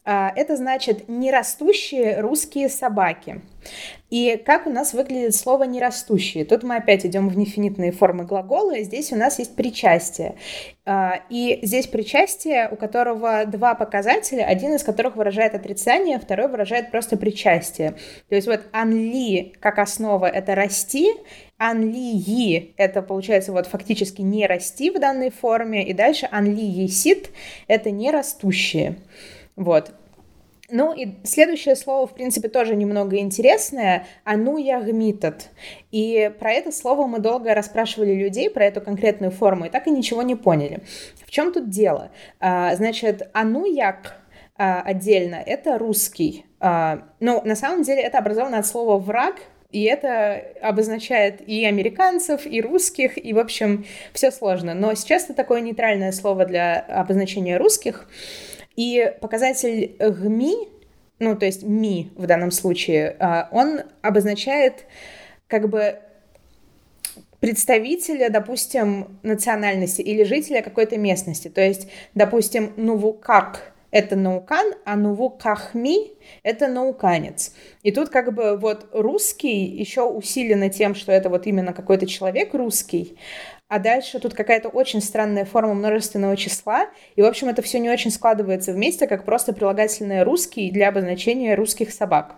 [0.07, 3.41] А, это значит «нерастущие русские собаки».
[4.15, 6.45] И как у нас выглядит слово «нерастущие»?
[6.45, 10.35] Тут мы опять идем в нефинитные формы глагола, здесь у нас есть причастие.
[10.85, 16.91] А, и здесь причастие, у которого два показателя, один из которых выражает отрицание, второй выражает
[16.91, 17.95] просто причастие.
[18.29, 21.11] То есть вот «анли» как основа— это «расти»,
[21.57, 27.31] анли это получается вот фактически не расти в данной форме, и дальше анли есит
[27.67, 28.95] это не растущие.
[29.57, 29.91] Вот.
[30.69, 34.07] Ну и следующее слово, в принципе, тоже немного интересное.
[34.23, 35.49] Ану ягмитат.
[35.91, 39.91] И про это слово мы долго расспрашивали людей, про эту конкретную форму, и так и
[39.91, 40.79] ничего не поняли.
[41.23, 42.11] В чем тут дело?
[42.39, 44.17] А, значит, ану як
[44.57, 46.45] а, отдельно— это русский.
[46.59, 49.35] А, ну, на самом деле это образовано от слова «враг»,
[49.71, 54.73] и это обозначает и американцев, и русских, и, в общем, все сложно.
[54.73, 58.07] Но сейчас это такое нейтральное слово для обозначения русских.
[58.75, 60.55] И показатель гми,
[61.19, 64.85] ну, то есть ми в данном случае, а, он обозначает
[65.47, 65.99] как бы
[67.39, 71.47] представителя, допустим, национальности или жителя какой-то местности.
[71.47, 76.11] То есть, допустим, нувукак— это наукан, а нувукахми—
[76.43, 77.53] это науканец.
[77.83, 82.53] И тут как бы вот русский еще усилено тем, что это вот именно какой-то человек
[82.53, 83.17] русский,
[83.67, 87.89] а дальше тут какая-то очень странная форма множественного числа, и, в общем, это все не
[87.89, 92.35] очень складывается вместе, как просто прилагательное «русский» для обозначения русских собак.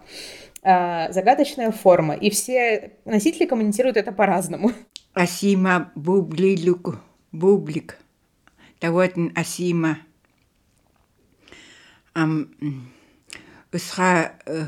[0.64, 4.72] А, загадочная форма, и все носители комментируют это по-разному.
[5.14, 7.00] Асима бублилук,
[7.32, 7.98] бублик.
[8.80, 10.00] Таватн асима.
[12.14, 12.50] Ам
[13.74, 14.66] ысха э,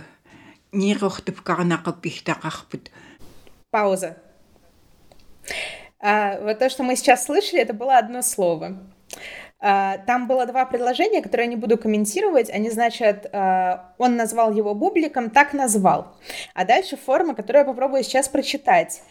[0.72, 2.92] нирохтып карнақып пихтақарпут.
[3.72, 4.18] Пауза.
[6.02, 8.78] А, вот то, что мы сейчас слышали, это было одно слово.
[9.62, 12.50] А, там было два предложения, которые я не буду комментировать.
[12.50, 16.16] Они значат, а, он назвал его бубликом, так назвал.
[16.54, 19.02] А дальше форма, которую я попробую сейчас прочитать.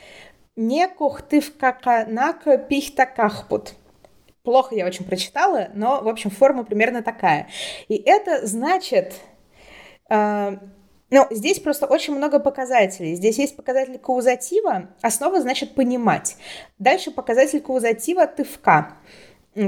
[0.57, 3.74] Не кухтывкаканака пихтакахпут.
[4.43, 7.49] Плохо я очень прочитала, но, в общем, форма примерно такая.
[7.89, 9.14] И это значит...
[11.11, 13.14] Ну, здесь просто очень много показателей.
[13.14, 14.90] Здесь есть показатель каузатива.
[15.00, 16.36] Основа значит понимать.
[16.78, 18.96] Дальше показатель каузатива тывка.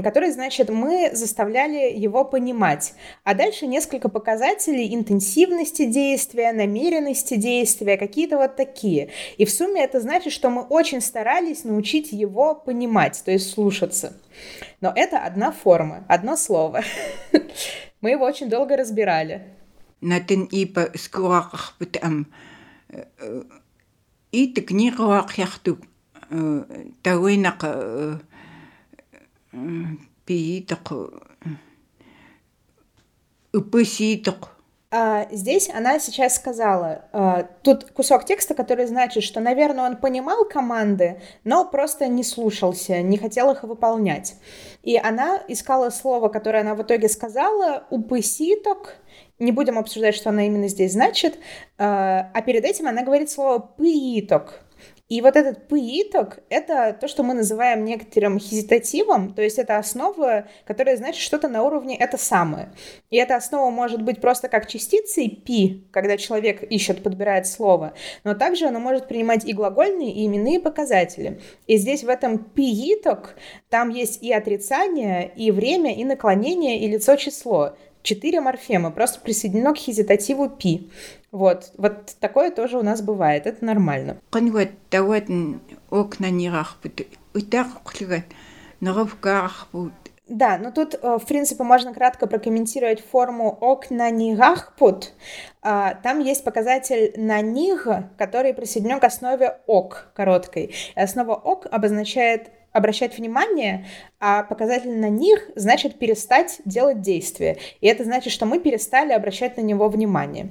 [0.03, 2.93] который, значит, мы заставляли его понимать.
[3.23, 9.09] А дальше несколько показателей интенсивности действия, намеренности действия, какие-то вот такие.
[9.37, 14.13] И в сумме это значит, что мы очень старались научить его понимать, то есть слушаться.
[14.79, 16.83] Но это одна форма, одно слово.
[18.01, 19.43] Мы его очень долго разбирали.
[20.01, 22.27] Натен ипа скуақарпут ам.
[24.31, 25.79] Итик нируақиартук
[27.03, 27.61] тауинақ
[30.25, 30.87] пиитоқ
[33.53, 34.41] упыситоқ
[34.93, 41.21] а, здесь она сейчас сказала, тут кусок текста, который значит, что, наверное, он понимал команды,
[41.45, 44.35] но просто не слушался, не хотел их выполнять.
[44.83, 48.97] И она искала слово, которое она в итоге сказала, упыситок,
[49.41, 51.39] не будем обсуждать, что она именно здесь значит,
[51.77, 54.63] а, а перед этим она говорит слово пыиток.
[55.09, 60.45] И вот этот пыиток— это то, что мы называем некоторым хезитативом, то есть это основа,
[60.65, 62.71] которая значит что-то на уровне «это самое».
[63.09, 67.91] И эта основа может быть просто как частицей «пи», когда человек ищет, подбирает слово,
[68.23, 71.41] но также она может принимать и глагольные, и именные показатели.
[71.67, 73.35] И здесь в этом пииток
[73.69, 79.77] там есть и отрицание, и время, и наклонение, и лицо-число четыре морфемы, просто присоединено к
[79.77, 80.89] хезитативу пи.
[81.31, 84.17] Вот, вот такое тоже у нас бывает, это нормально.
[90.31, 95.11] Да, но тут, э, в принципе, можно кратко прокомментировать форму окна нигахпут.
[95.61, 97.85] А, там есть показатель на них,
[98.17, 100.73] который присоединен к основе ок короткой.
[100.95, 103.85] И основа ок обозначает обращать внимание,
[104.19, 107.57] а показатель на них значит перестать делать действие.
[107.81, 110.49] И это значит, что мы перестали обращать на него внимание.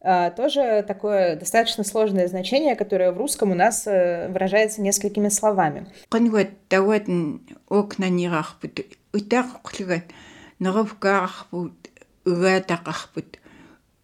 [0.00, 5.86] А, тоже такое достаточно сложное значение, которое в русском у нас э, выражается несколькими словами.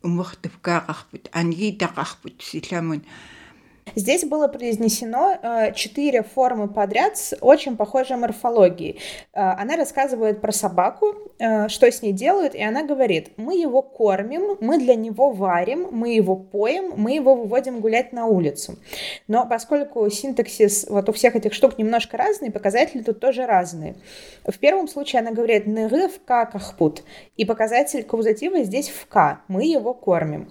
[0.02, 3.04] умертавкаарпут ангитақарпут силамун
[3.94, 9.00] Здесь было произнесено э, четыре формы подряд с очень похожей морфологией.
[9.32, 13.82] Э, она рассказывает про собаку, э, что с ней делают, и она говорит, мы его
[13.82, 18.78] кормим, мы для него варим, мы его поем, мы его выводим гулять на улицу.
[19.26, 23.96] Но поскольку синтаксис вот у всех этих штук немножко разный, показатели тут тоже разные.
[24.44, 27.02] В первом случае она говорит «ныры в кахпут»,
[27.36, 30.48] и показатель каузатива здесь в «к», мы его кормим.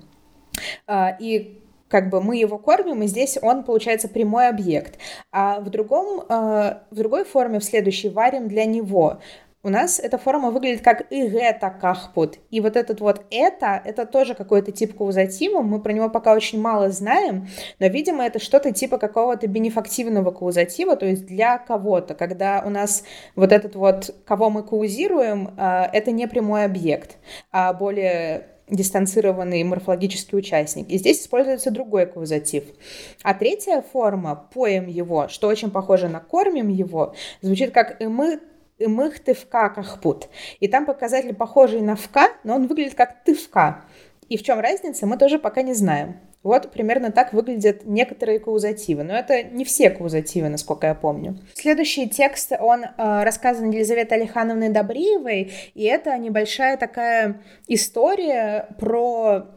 [1.19, 4.99] И как бы мы его кормим, и здесь он, получается, прямой объект.
[5.31, 9.19] А в, другом, э, в другой форме, в следующей, варим для него.
[9.63, 12.37] У нас эта форма выглядит как «игета кахпут».
[12.51, 15.61] И вот этот вот «это»— это тоже какой-то тип каузатива.
[15.61, 17.47] Мы про него пока очень мало знаем,
[17.79, 22.13] но, видимо, это что-то типа какого-то бенефактивного каузатива, то есть для кого-то.
[22.13, 23.03] Когда у нас
[23.35, 27.17] вот этот вот, кого мы каузируем, э, это не прямой объект,
[27.51, 30.89] а более дистанцированный морфологический участник.
[30.89, 32.65] И здесь используется другой каузатив.
[33.23, 38.39] А третья форма «поем его», что очень похоже на «кормим его», звучит как «и мы
[38.77, 40.29] «имых тывка кахпут».
[40.59, 43.85] И там показатель похожий на «вка», но он выглядит как «тывка».
[44.29, 46.17] И в чем разница, мы тоже пока не знаем.
[46.47, 49.03] Вот примерно так выглядят некоторые каузативы.
[49.03, 51.37] Но это не все каузативы, насколько я помню.
[51.53, 59.47] Следующий текст, он э, рассказан Елизаветой Алихановной Добриевой, и это небольшая такая история про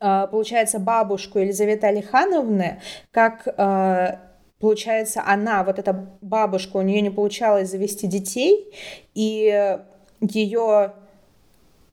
[0.00, 4.16] э, получается, бабушку Елизаветы Алихановны, как э,
[4.58, 8.72] получается, она, вот эта бабушка, у нее не получалось завести детей,
[9.12, 9.78] и
[10.22, 10.94] ее,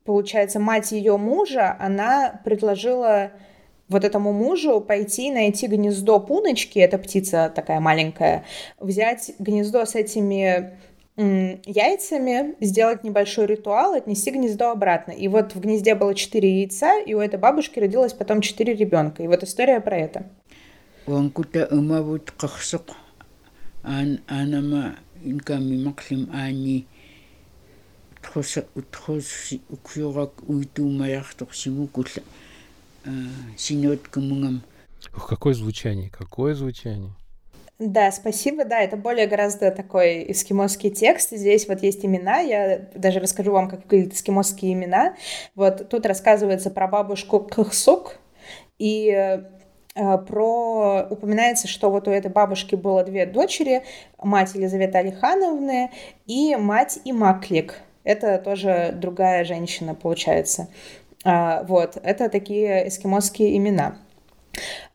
[0.05, 3.32] получается, мать ее мужа, она предложила
[3.93, 8.43] вот этому мужу пойти найти гнездо пуночки, это птица такая маленькая,
[8.79, 10.77] взять гнездо с этими
[11.15, 15.11] яйцами, сделать небольшой ритуал, отнести гнездо обратно.
[15.11, 19.21] И вот в гнезде было четыре яйца, и у этой бабушки родилось потом четыре ребенка.
[19.21, 20.25] И вот история про это.
[24.27, 26.87] анама инками маклим ани
[28.21, 29.53] тхоса утхос
[33.04, 33.14] укюрак
[33.54, 34.64] уйтумаярторсигукулла синет кумунгам.
[35.16, 37.12] Ух, какое звучание, какое звучание.
[37.80, 38.66] Да, спасибо.
[38.66, 41.32] Да, это более гораздо такой эскимосский текст.
[41.32, 42.39] Здесь вот есть имена.
[42.39, 45.16] Я даже расскажу вам, как выглядят эскимосские имена.
[45.56, 48.18] Вот тут рассказывается про бабушку Кхсук.
[48.78, 53.84] И э, про упоминается, что вот у этой бабушки было две дочери,
[54.18, 55.91] мать Елизавета Алихановны
[56.26, 57.82] и мать Имаклик.
[58.04, 60.68] Это тоже другая женщина, получается.
[61.24, 63.97] А, вот, это такие эскимосские имена.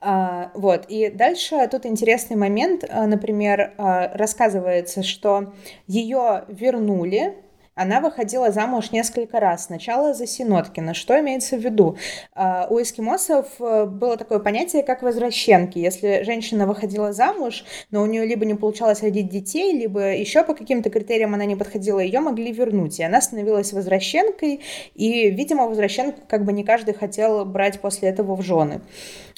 [0.00, 5.52] А, вот, и дальше тут интересный момент, а, например, а, рассказывается, что
[5.86, 7.36] ее вернули,
[7.78, 9.66] она выходила замуж несколько раз.
[9.66, 10.94] Сначала за Синоткина.
[10.94, 11.96] Что имеется в виду?
[12.34, 15.78] А, у эскимосов э, было такое понятие, как возвращенки.
[15.78, 20.54] Если женщина выходила замуж, но у нее либо не получалось родить детей, либо еще по
[20.54, 22.98] каким-то критериям она не подходила, ее могли вернуть.
[22.98, 24.60] И она становилась возвращенкой,
[24.96, 28.80] и, видимо, возвращенку как бы не каждый хотел брать после этого в жены.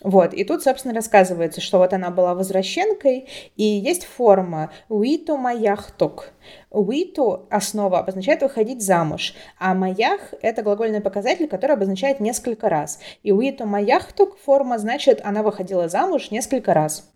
[0.03, 6.31] Вот, и тут, собственно, рассказывается, что вот она была возвращенкой, и есть форма «уиту маяхтук».
[6.71, 12.99] «Уиту»— основа, обозначает выходить замуж, а «маях»— это глагольный показатель, который обозначает несколько раз.
[13.23, 17.11] И «уиту маяхтук» форма значит «она выходила замуж несколько раз».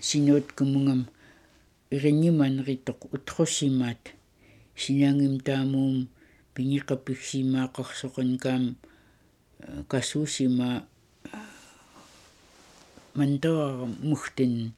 [0.00, 1.08] синьоткамунгам
[1.90, 3.98] ириниманритоқ утхусимаат
[4.74, 6.08] синянгим таамуум
[6.54, 8.76] пиниқапиксимаақарсоқанкаам
[9.88, 10.84] касуусима
[13.14, 14.74] мандоа мухтин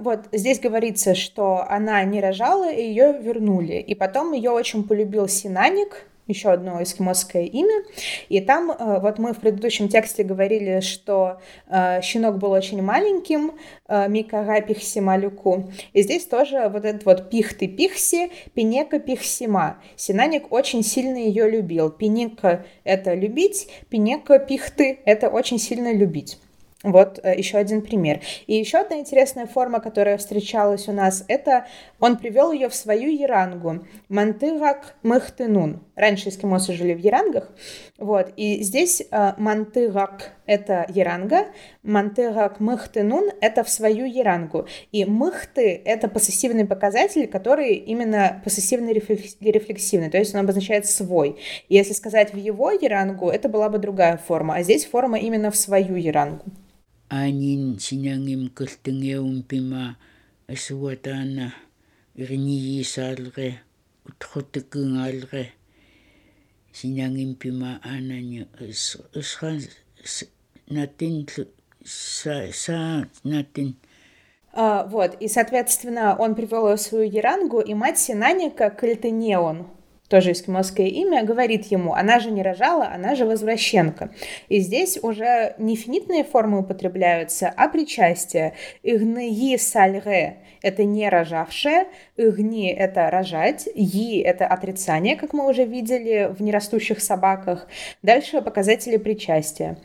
[0.00, 3.74] вот здесь говорится, что она не рожала, и ее вернули.
[3.74, 7.84] И потом ее очень полюбил Синаник, еще одно эскимосское имя.
[8.28, 13.52] И там, э, вот мы в предыдущем тексте говорили, что э, щенок был очень маленьким,
[13.88, 15.70] э, Микага Пихсималюку.
[15.92, 19.78] И здесь тоже вот этот вот пихты пихси, пинека пихсима.
[19.96, 21.90] Синаник очень сильно ее любил.
[21.90, 26.38] Пинека— это любить, пинека пихты— это очень сильно любить.
[26.82, 28.20] Вот еще один пример.
[28.46, 31.66] И еще одна интересная форма, которая встречалась у нас, это
[32.04, 33.86] он привел ее в свою ерангу.
[34.10, 35.80] Мантыгак мыхтынун.
[35.96, 37.50] Раньше эскимосы жили в ерангах.
[37.96, 38.32] Вот.
[38.36, 41.46] И здесь э, мантыгак— это еранга,
[41.82, 44.66] мантыгак мыхтынун— это в свою ерангу.
[44.92, 51.38] И мыхты— это поссессивный показатель, который именно поссессивно-рефлексивный, то есть он обозначает свой.
[51.70, 55.50] И если сказать в его ерангу, это была бы другая форма, а здесь форма именно
[55.50, 56.44] в свою ерангу
[57.14, 59.96] aanin sinangim kaltangiaum pima
[60.48, 61.52] asuataana
[64.08, 65.52] utquttakungaalre
[66.72, 68.46] sinangim pima aanani
[69.20, 69.60] isran
[70.70, 71.26] natin
[71.84, 73.74] sa sa natin
[74.56, 79.66] Uh, вот, и, соответственно, он привел свою Ерангу, и мать Синаника Кальтенеон,
[80.14, 84.10] тоже эскимосское имя, говорит ему, она же не рожала, она же возвращенка.
[84.48, 88.52] И здесь уже не финитные формы употребляются, а причастие.
[88.84, 96.32] Игни сальре– это не рожавшее, игни– это рожать, и– это отрицание, как мы уже видели
[96.32, 97.66] в нерастущих собаках.
[98.04, 99.78] Дальше показатели причастия.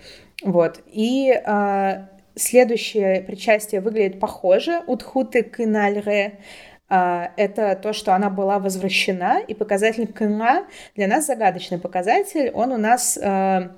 [0.44, 0.80] Вот.
[0.86, 2.06] И э,
[2.36, 4.84] следующее причастие выглядит похоже.
[4.86, 6.34] Утхуты кынальре–
[6.90, 10.66] это то, что она была возвращена, и показатель КНА
[10.96, 12.50] для нас загадочный показатель.
[12.54, 13.70] Он у нас э,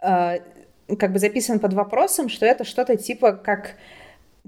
[0.00, 0.38] э,
[0.98, 3.74] как бы записан под вопросом, что это что-то типа как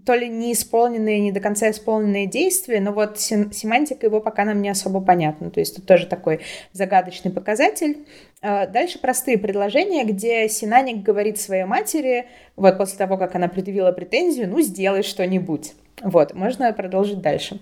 [0.06, 4.62] то ли не исполненные, не до конца исполненные действия, но вот семантика его пока нам
[4.62, 5.50] не особо понятна.
[5.50, 6.40] То есть это тоже такой
[6.72, 8.06] загадочный показатель.
[8.40, 14.48] Дальше простые предложения, где Синаник говорит своей матери, вот после того, как она предъявила претензию,
[14.48, 15.74] ну, сделай что-нибудь.
[16.02, 17.60] Вот, можно продолжить дальше.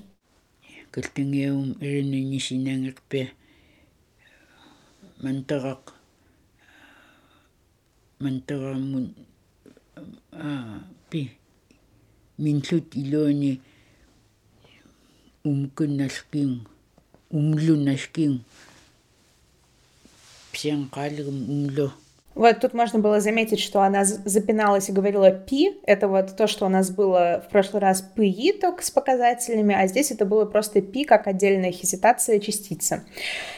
[21.28, 21.93] Умло
[22.39, 25.76] вот тут можно было заметить, что она запиналась и говорила «пи».
[25.84, 30.12] Это вот то, что у нас было в прошлый раз «пи» с показателями, а здесь
[30.12, 33.03] это было просто «пи» как отдельная хезитация частицы.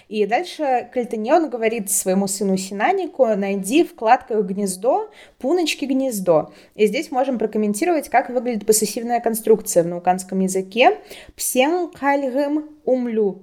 [0.09, 6.55] И дальше Кальтаньон говорит своему сыну Синанику «найди в вкладках гнездо, пуночки гнездо».
[6.75, 10.97] И здесь можем прокомментировать, как выглядит поссессивная конструкция в науканском языке
[11.37, 13.43] «псен кальгым умлю».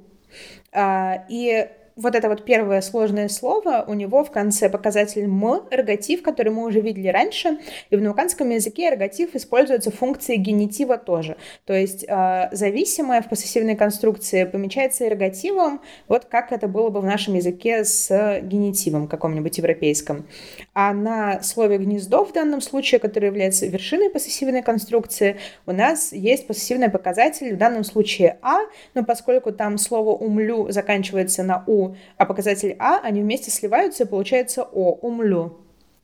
[0.71, 6.21] А, и вот это вот первое сложное слово, у него в конце показатель «м», эргатив,
[6.21, 7.57] который мы уже видели раньше,
[7.89, 11.37] и в науканском языке эргатив используется функцией генитива тоже.
[11.65, 17.05] То есть э, зависимое в поссессивной конструкции помечается эргативом, вот как это было бы в
[17.05, 20.27] нашем языке с генитивом каком-нибудь европейском.
[20.73, 26.45] А на слове «гнездо» в данном случае, который является вершиной поссессивной конструкции, у нас есть
[26.45, 28.59] поссессивный показатель, в данном случае «а»,
[28.93, 31.86] но поскольку там слово «умлю» заканчивается на «у»,
[32.17, 35.57] а показатель А, они вместе сливаются, и получается О, умлю.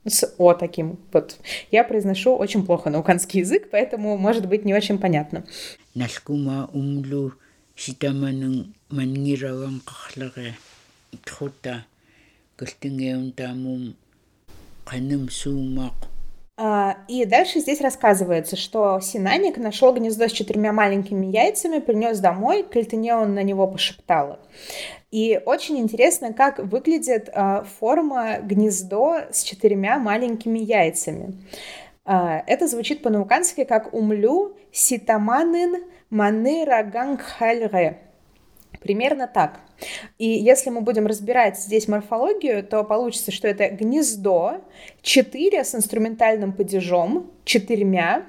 [0.06, 1.00] С О таким.
[1.14, 1.38] Вот.
[1.72, 5.46] Я произношу очень плохо науканский язык, поэтому может быть не очень понятно.
[5.96, 7.34] Наскума умлю
[7.76, 10.56] ситаманын мангираван кахларе
[11.12, 11.86] итхута
[12.58, 13.96] калтингиун таамум
[14.86, 16.10] каным суумаақ
[16.56, 22.64] А, и дальше здесь рассказывается, что Синаник нашел гнездо с четырьмя маленькими яйцами, принес домой,
[22.64, 24.40] Кальтенеон на него пошептала.
[25.14, 31.36] И очень интересно, как выглядит а, форма гнездо с четырьмя маленькими яйцами.
[32.04, 38.00] А, это звучит по-наукански как «умлю ситаманын маны рагангхальре».
[38.82, 39.60] Примерно так.
[40.18, 44.62] И если мы будем разбирать здесь морфологию, то получится, что это гнездо,
[45.02, 48.26] 4 с инструментальным падежом, четырьмя,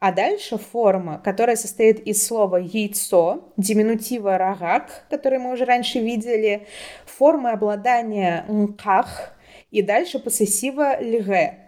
[0.00, 6.66] а дальше форма, которая состоит из слова яйцо, диминутива рагак, который мы уже раньше видели,
[7.04, 9.32] формы обладания мках,
[9.70, 11.58] и дальше поссессива льге.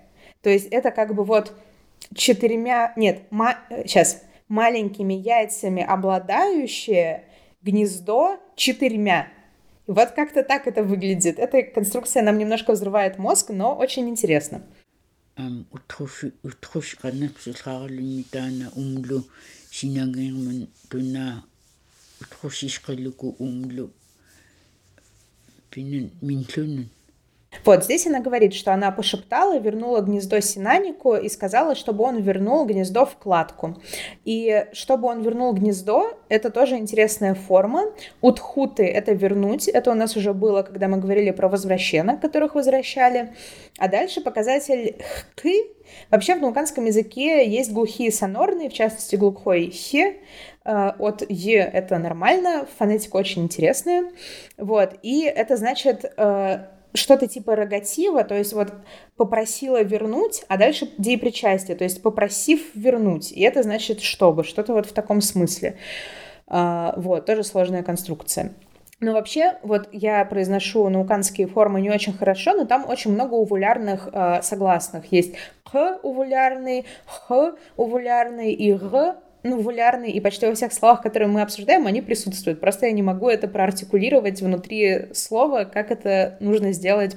[0.43, 1.53] То есть это как бы вот
[2.15, 7.25] четырьмя, нет, ма, сейчас, маленькими яйцами обладающие
[7.63, 9.29] гнездо четырьмя.
[9.87, 11.39] И вот как-то так это выглядит.
[11.39, 14.63] Эта конструкция нам немножко взрывает мозг, но очень интересно.
[16.97, 18.25] каннапсулхааралунни
[27.65, 32.67] вот здесь она говорит, что она пошептала, вернула гнездо Синанику и сказала, чтобы он вернул
[32.67, 33.81] гнездо в кладку.
[34.25, 37.87] И чтобы он вернул гнездо, это тоже интересная форма.
[38.21, 39.67] Утхуты— это вернуть.
[39.67, 43.35] Это у нас уже было, когда мы говорили про возвращенок, которых возвращали.
[43.79, 44.97] А дальше показатель
[45.35, 45.55] хки.
[46.11, 50.19] Вообще в науканском языке есть глухие сонорные, в частности глухой хе,
[50.65, 54.11] э, от «е»— это нормально, фонетика очень интересная.
[54.59, 54.97] Вот.
[55.03, 56.59] И это значит э,
[56.95, 58.73] что-то типа рогатива, то есть вот
[59.17, 63.33] попросила вернуть, а дальше деепричастие, то есть попросив вернуть.
[63.33, 65.77] И это значит чтобы, что-то вот в таком смысле.
[66.47, 68.53] А, вот, тоже сложная конструкция.
[69.01, 74.09] Но вообще, вот я произношу науканские формы не очень хорошо, но там очень много увулярных
[74.13, 75.13] э, согласных.
[75.13, 81.29] Есть х увулярный, х увулярный и г ну, вулярный, и почти во всех словах, которые
[81.29, 82.61] мы обсуждаем, они присутствуют.
[82.61, 87.17] Просто я не могу это проартикулировать внутри слова, как это нужно сделать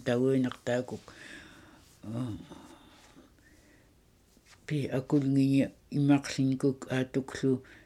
[0.00, 1.00] тауинартаакук
[4.66, 7.83] пи акулгини имақлинкук аатуклу а,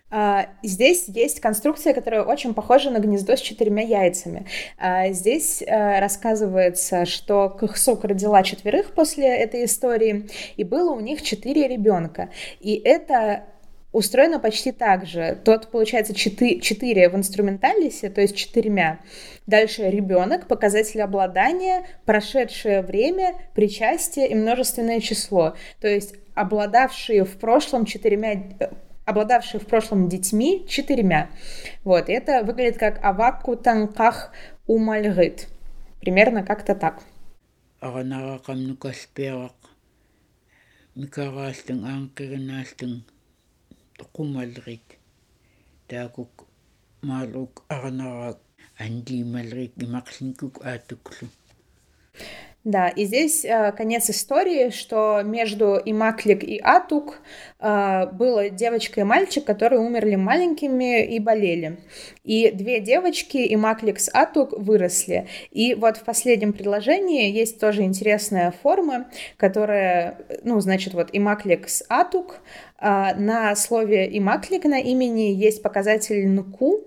[0.63, 4.47] здесь есть конструкция, которая очень похожа на гнездо с четырьмя яйцами.
[4.79, 11.23] А, здесь а, рассказывается, что Кахсук родила четверых после этой истории, и было у них
[11.23, 12.31] четыре ребенка.
[12.61, 13.45] И это
[13.93, 15.39] устроено почти так же.
[15.45, 19.01] Тот, получается, четыре в инструменталисе, то есть четырьмя.
[19.47, 25.55] Дальше ребенок, показатель обладания, прошедшее время, причастие и множественное число.
[25.81, 28.35] То есть обладавшие в прошлом четырьмя
[29.09, 31.31] обладавшие в прошлом детьми четырьмя.
[31.83, 34.33] Вот, и это выглядит как аваку танках
[34.67, 35.49] умальгыт.
[36.01, 37.03] Примерно как-то так.
[47.01, 48.39] маалук аранараак
[48.77, 51.29] андималрит имақлинкук аатуклу
[52.69, 57.21] да, и здесь э, конец истории, что между Имаклик и Атук
[57.59, 61.79] э, было девочка и мальчик, которые умерли маленькими и болели.
[62.25, 65.29] И две девочки, Имаклик с Атук, выросли.
[65.51, 69.07] И вот в последнем предложении есть тоже интересная форма,
[69.39, 72.41] которая, ну, значит, вот Имаклик с Атук.
[72.79, 76.85] Э, на слове Имаклик на имени есть показатель нку,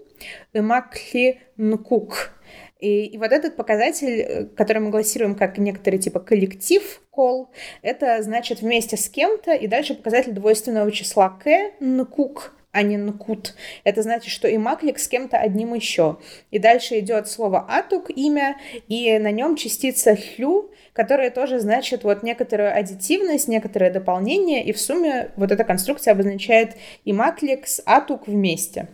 [0.53, 2.33] Имакли нкук.
[2.81, 7.51] И, и вот этот показатель, э, который мы глассируем как некоторый типа коллектив кол,
[7.83, 11.47] это значит вместе с кем-то, и дальше показатель двойственного числа к,
[11.79, 13.53] нкук, а не нкут.
[13.83, 16.17] Это значит, что и маклик с кем-то одним еще.
[16.49, 18.57] И дальше идет слово атук, имя,
[18.87, 24.79] и на нем частица хлю, которая тоже значит вот некоторую аддитивность, некоторое дополнение, и в
[24.79, 26.75] сумме вот эта конструкция обозначает
[27.05, 28.87] и маклик с атук вместе.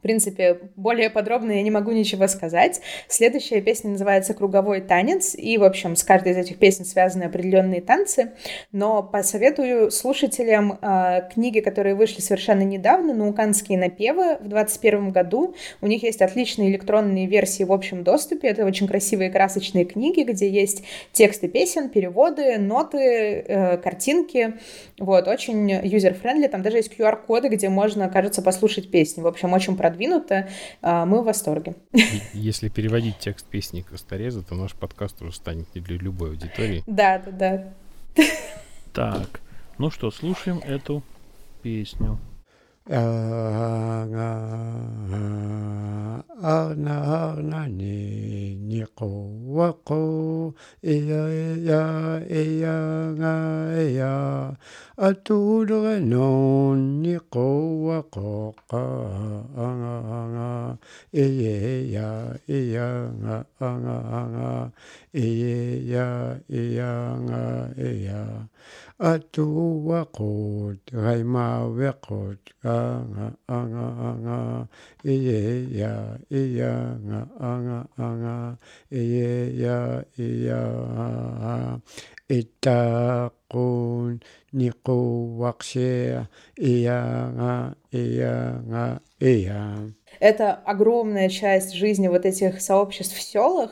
[0.01, 2.81] в принципе, более подробно я не могу ничего сказать.
[3.07, 7.83] Следующая песня называется «Круговой танец», и, в общем, с каждой из этих песен связаны определенные
[7.83, 8.33] танцы,
[8.73, 15.55] но посоветую слушателям э, книги, которые вышли совершенно недавно, «Науканские напевы» в 2021 году.
[15.83, 18.49] У них есть отличные электронные версии в общем доступе.
[18.49, 20.83] Это очень красивые красочные книги, где есть
[21.13, 24.55] тексты песен, переводы, ноты, э, картинки.
[24.99, 26.49] Вот, очень user-friendly.
[26.49, 29.21] Там даже есть QR-коды, где можно, кажется, послушать песни.
[29.21, 30.49] В общем, очень продвинуто.
[30.83, 31.75] А, мы в восторге.
[32.33, 36.83] Если переводить текст песни Костореза, то наш подкаст уже станет не для любой аудитории.
[36.87, 37.33] Да, да,
[38.17, 38.25] да.
[38.93, 39.41] Так,
[39.79, 41.03] ну что, слушаем эту
[41.63, 42.19] песню.
[42.91, 44.31] nga
[46.43, 51.23] a na na ni ni ko wa ko e ya
[51.69, 51.83] ya
[52.27, 52.77] e ya
[53.15, 53.35] nga
[53.77, 54.15] e ya
[54.97, 57.47] a tu do no ni ko
[57.87, 58.85] wa ko ka
[59.55, 59.95] a nga
[60.33, 60.51] nga
[61.13, 61.55] e ye
[61.95, 62.89] ya e ya
[63.21, 64.51] nga anga nga nga
[65.13, 65.57] e ye
[65.93, 66.09] ya
[66.49, 67.43] e ya nga
[67.77, 68.23] e ya
[68.99, 69.45] a tu
[69.87, 72.33] wa ko ga ma wa ko
[72.65, 72.80] ka
[73.11, 73.27] nga
[73.57, 74.39] anga anga
[75.05, 75.41] iye
[75.81, 75.95] ya
[76.31, 76.75] iya
[77.07, 77.21] nga
[77.51, 78.37] anga anga
[78.91, 79.31] iye
[79.63, 79.79] ya
[80.19, 80.63] iya
[82.39, 84.21] itakun
[84.53, 84.99] niku
[85.41, 86.27] wakse
[86.59, 87.01] iya
[87.37, 87.53] nga
[87.91, 88.37] iya
[88.69, 88.85] nga
[89.21, 89.63] iya
[90.21, 93.71] Это огромная часть жизни вот этих сообществ в селах.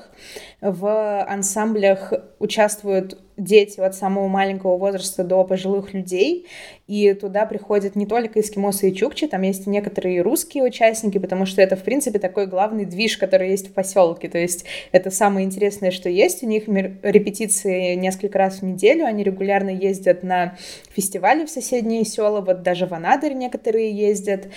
[0.62, 6.46] В ансамблях участвуют дети от самого маленького возраста до пожилых людей,
[6.88, 11.62] и туда приходят не только эскимосы и чукчи, там есть некоторые русские участники, потому что
[11.62, 15.90] это, в принципе, такой главный движ, который есть в поселке, то есть это самое интересное,
[15.90, 20.56] что есть, у них репетиции несколько раз в неделю, они регулярно ездят на
[20.90, 24.48] фестивали в соседние села, вот даже в Анадырь некоторые ездят,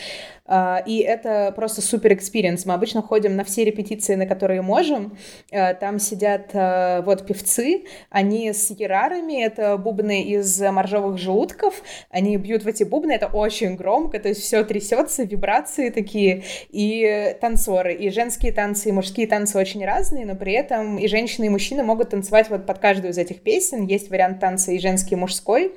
[0.53, 2.65] а, и это просто супер experience.
[2.65, 5.17] Мы обычно ходим на все репетиции, на которые можем.
[5.49, 11.81] А, там сидят а, вот певцы, они с ярарами, это бубны из моржовых желудков,
[12.21, 17.35] они бьют в эти бубны, это очень громко, то есть все трясется, вибрации такие, и
[17.41, 21.49] танцоры, и женские танцы, и мужские танцы очень разные, но при этом и женщины, и
[21.49, 25.17] мужчины могут танцевать вот под каждую из этих песен, есть вариант танца и женский, и
[25.17, 25.73] мужской,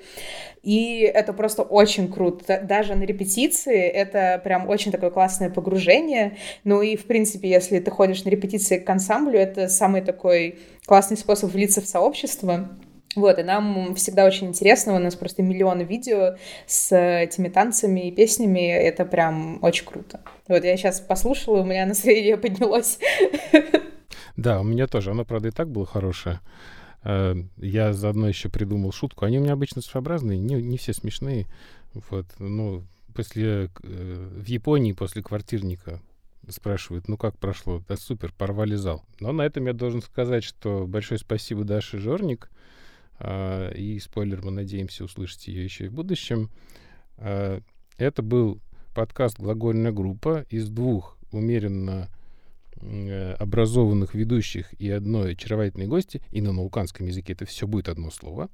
[0.63, 2.61] и это просто очень круто.
[2.63, 6.39] Даже на репетиции это прям очень такое классное погружение.
[6.65, 11.19] Ну и, в принципе, если ты ходишь на репетиции к ансамблю, это самый такой классный
[11.19, 12.71] способ влиться в сообщество.
[13.17, 16.37] Вот, и нам всегда очень интересно, у нас просто миллионы видео
[16.67, 20.21] с этими танцами и песнями, это прям очень круто.
[20.49, 22.99] Вот, я сейчас послушала, у меня настроение поднялось.
[24.37, 26.41] Да, у меня тоже, оно, правда, и так было хорошее.
[27.05, 29.25] Э, я заодно еще придумал шутку.
[29.25, 31.47] Они у меня обычно своеобразные, не, не все смешные.
[32.11, 32.85] Вот, ну,
[33.15, 36.01] после, э, в Японии после квартирника
[36.49, 37.83] спрашивают, ну как прошло?
[37.89, 39.05] Да супер, порвали зал.
[39.21, 42.51] Но на этом я должен сказать, что большое спасибо Даше Жорник.
[43.19, 46.51] А, и спойлер, мы надеемся услышать ее еще и в будущем.
[47.17, 47.61] А,
[47.97, 48.61] это был
[48.95, 52.09] подкаст «Глагольная группа» из двух умеренно
[52.87, 58.11] Э, образованных ведущих и одной очаровательной гости, и на науканском языке это все будет одно
[58.11, 58.51] слово.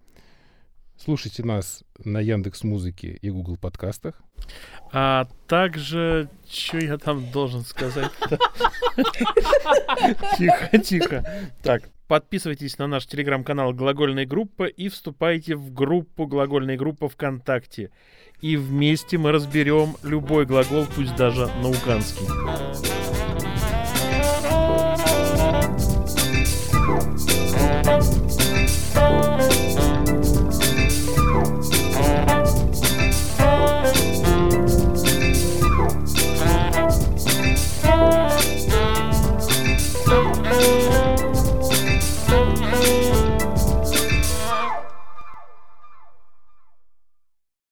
[1.03, 4.20] Слушайте нас на Яндекс Музыке и Google подкастах.
[4.92, 8.11] А также, что я там должен сказать?
[10.36, 11.24] Тихо, тихо.
[11.62, 17.90] Так, подписывайтесь на наш телеграм-канал «Глагольная группа» и вступайте в группу «Глагольная группа ВКонтакте».
[18.42, 23.09] И вместе мы разберем любой глагол, пусть даже науканский.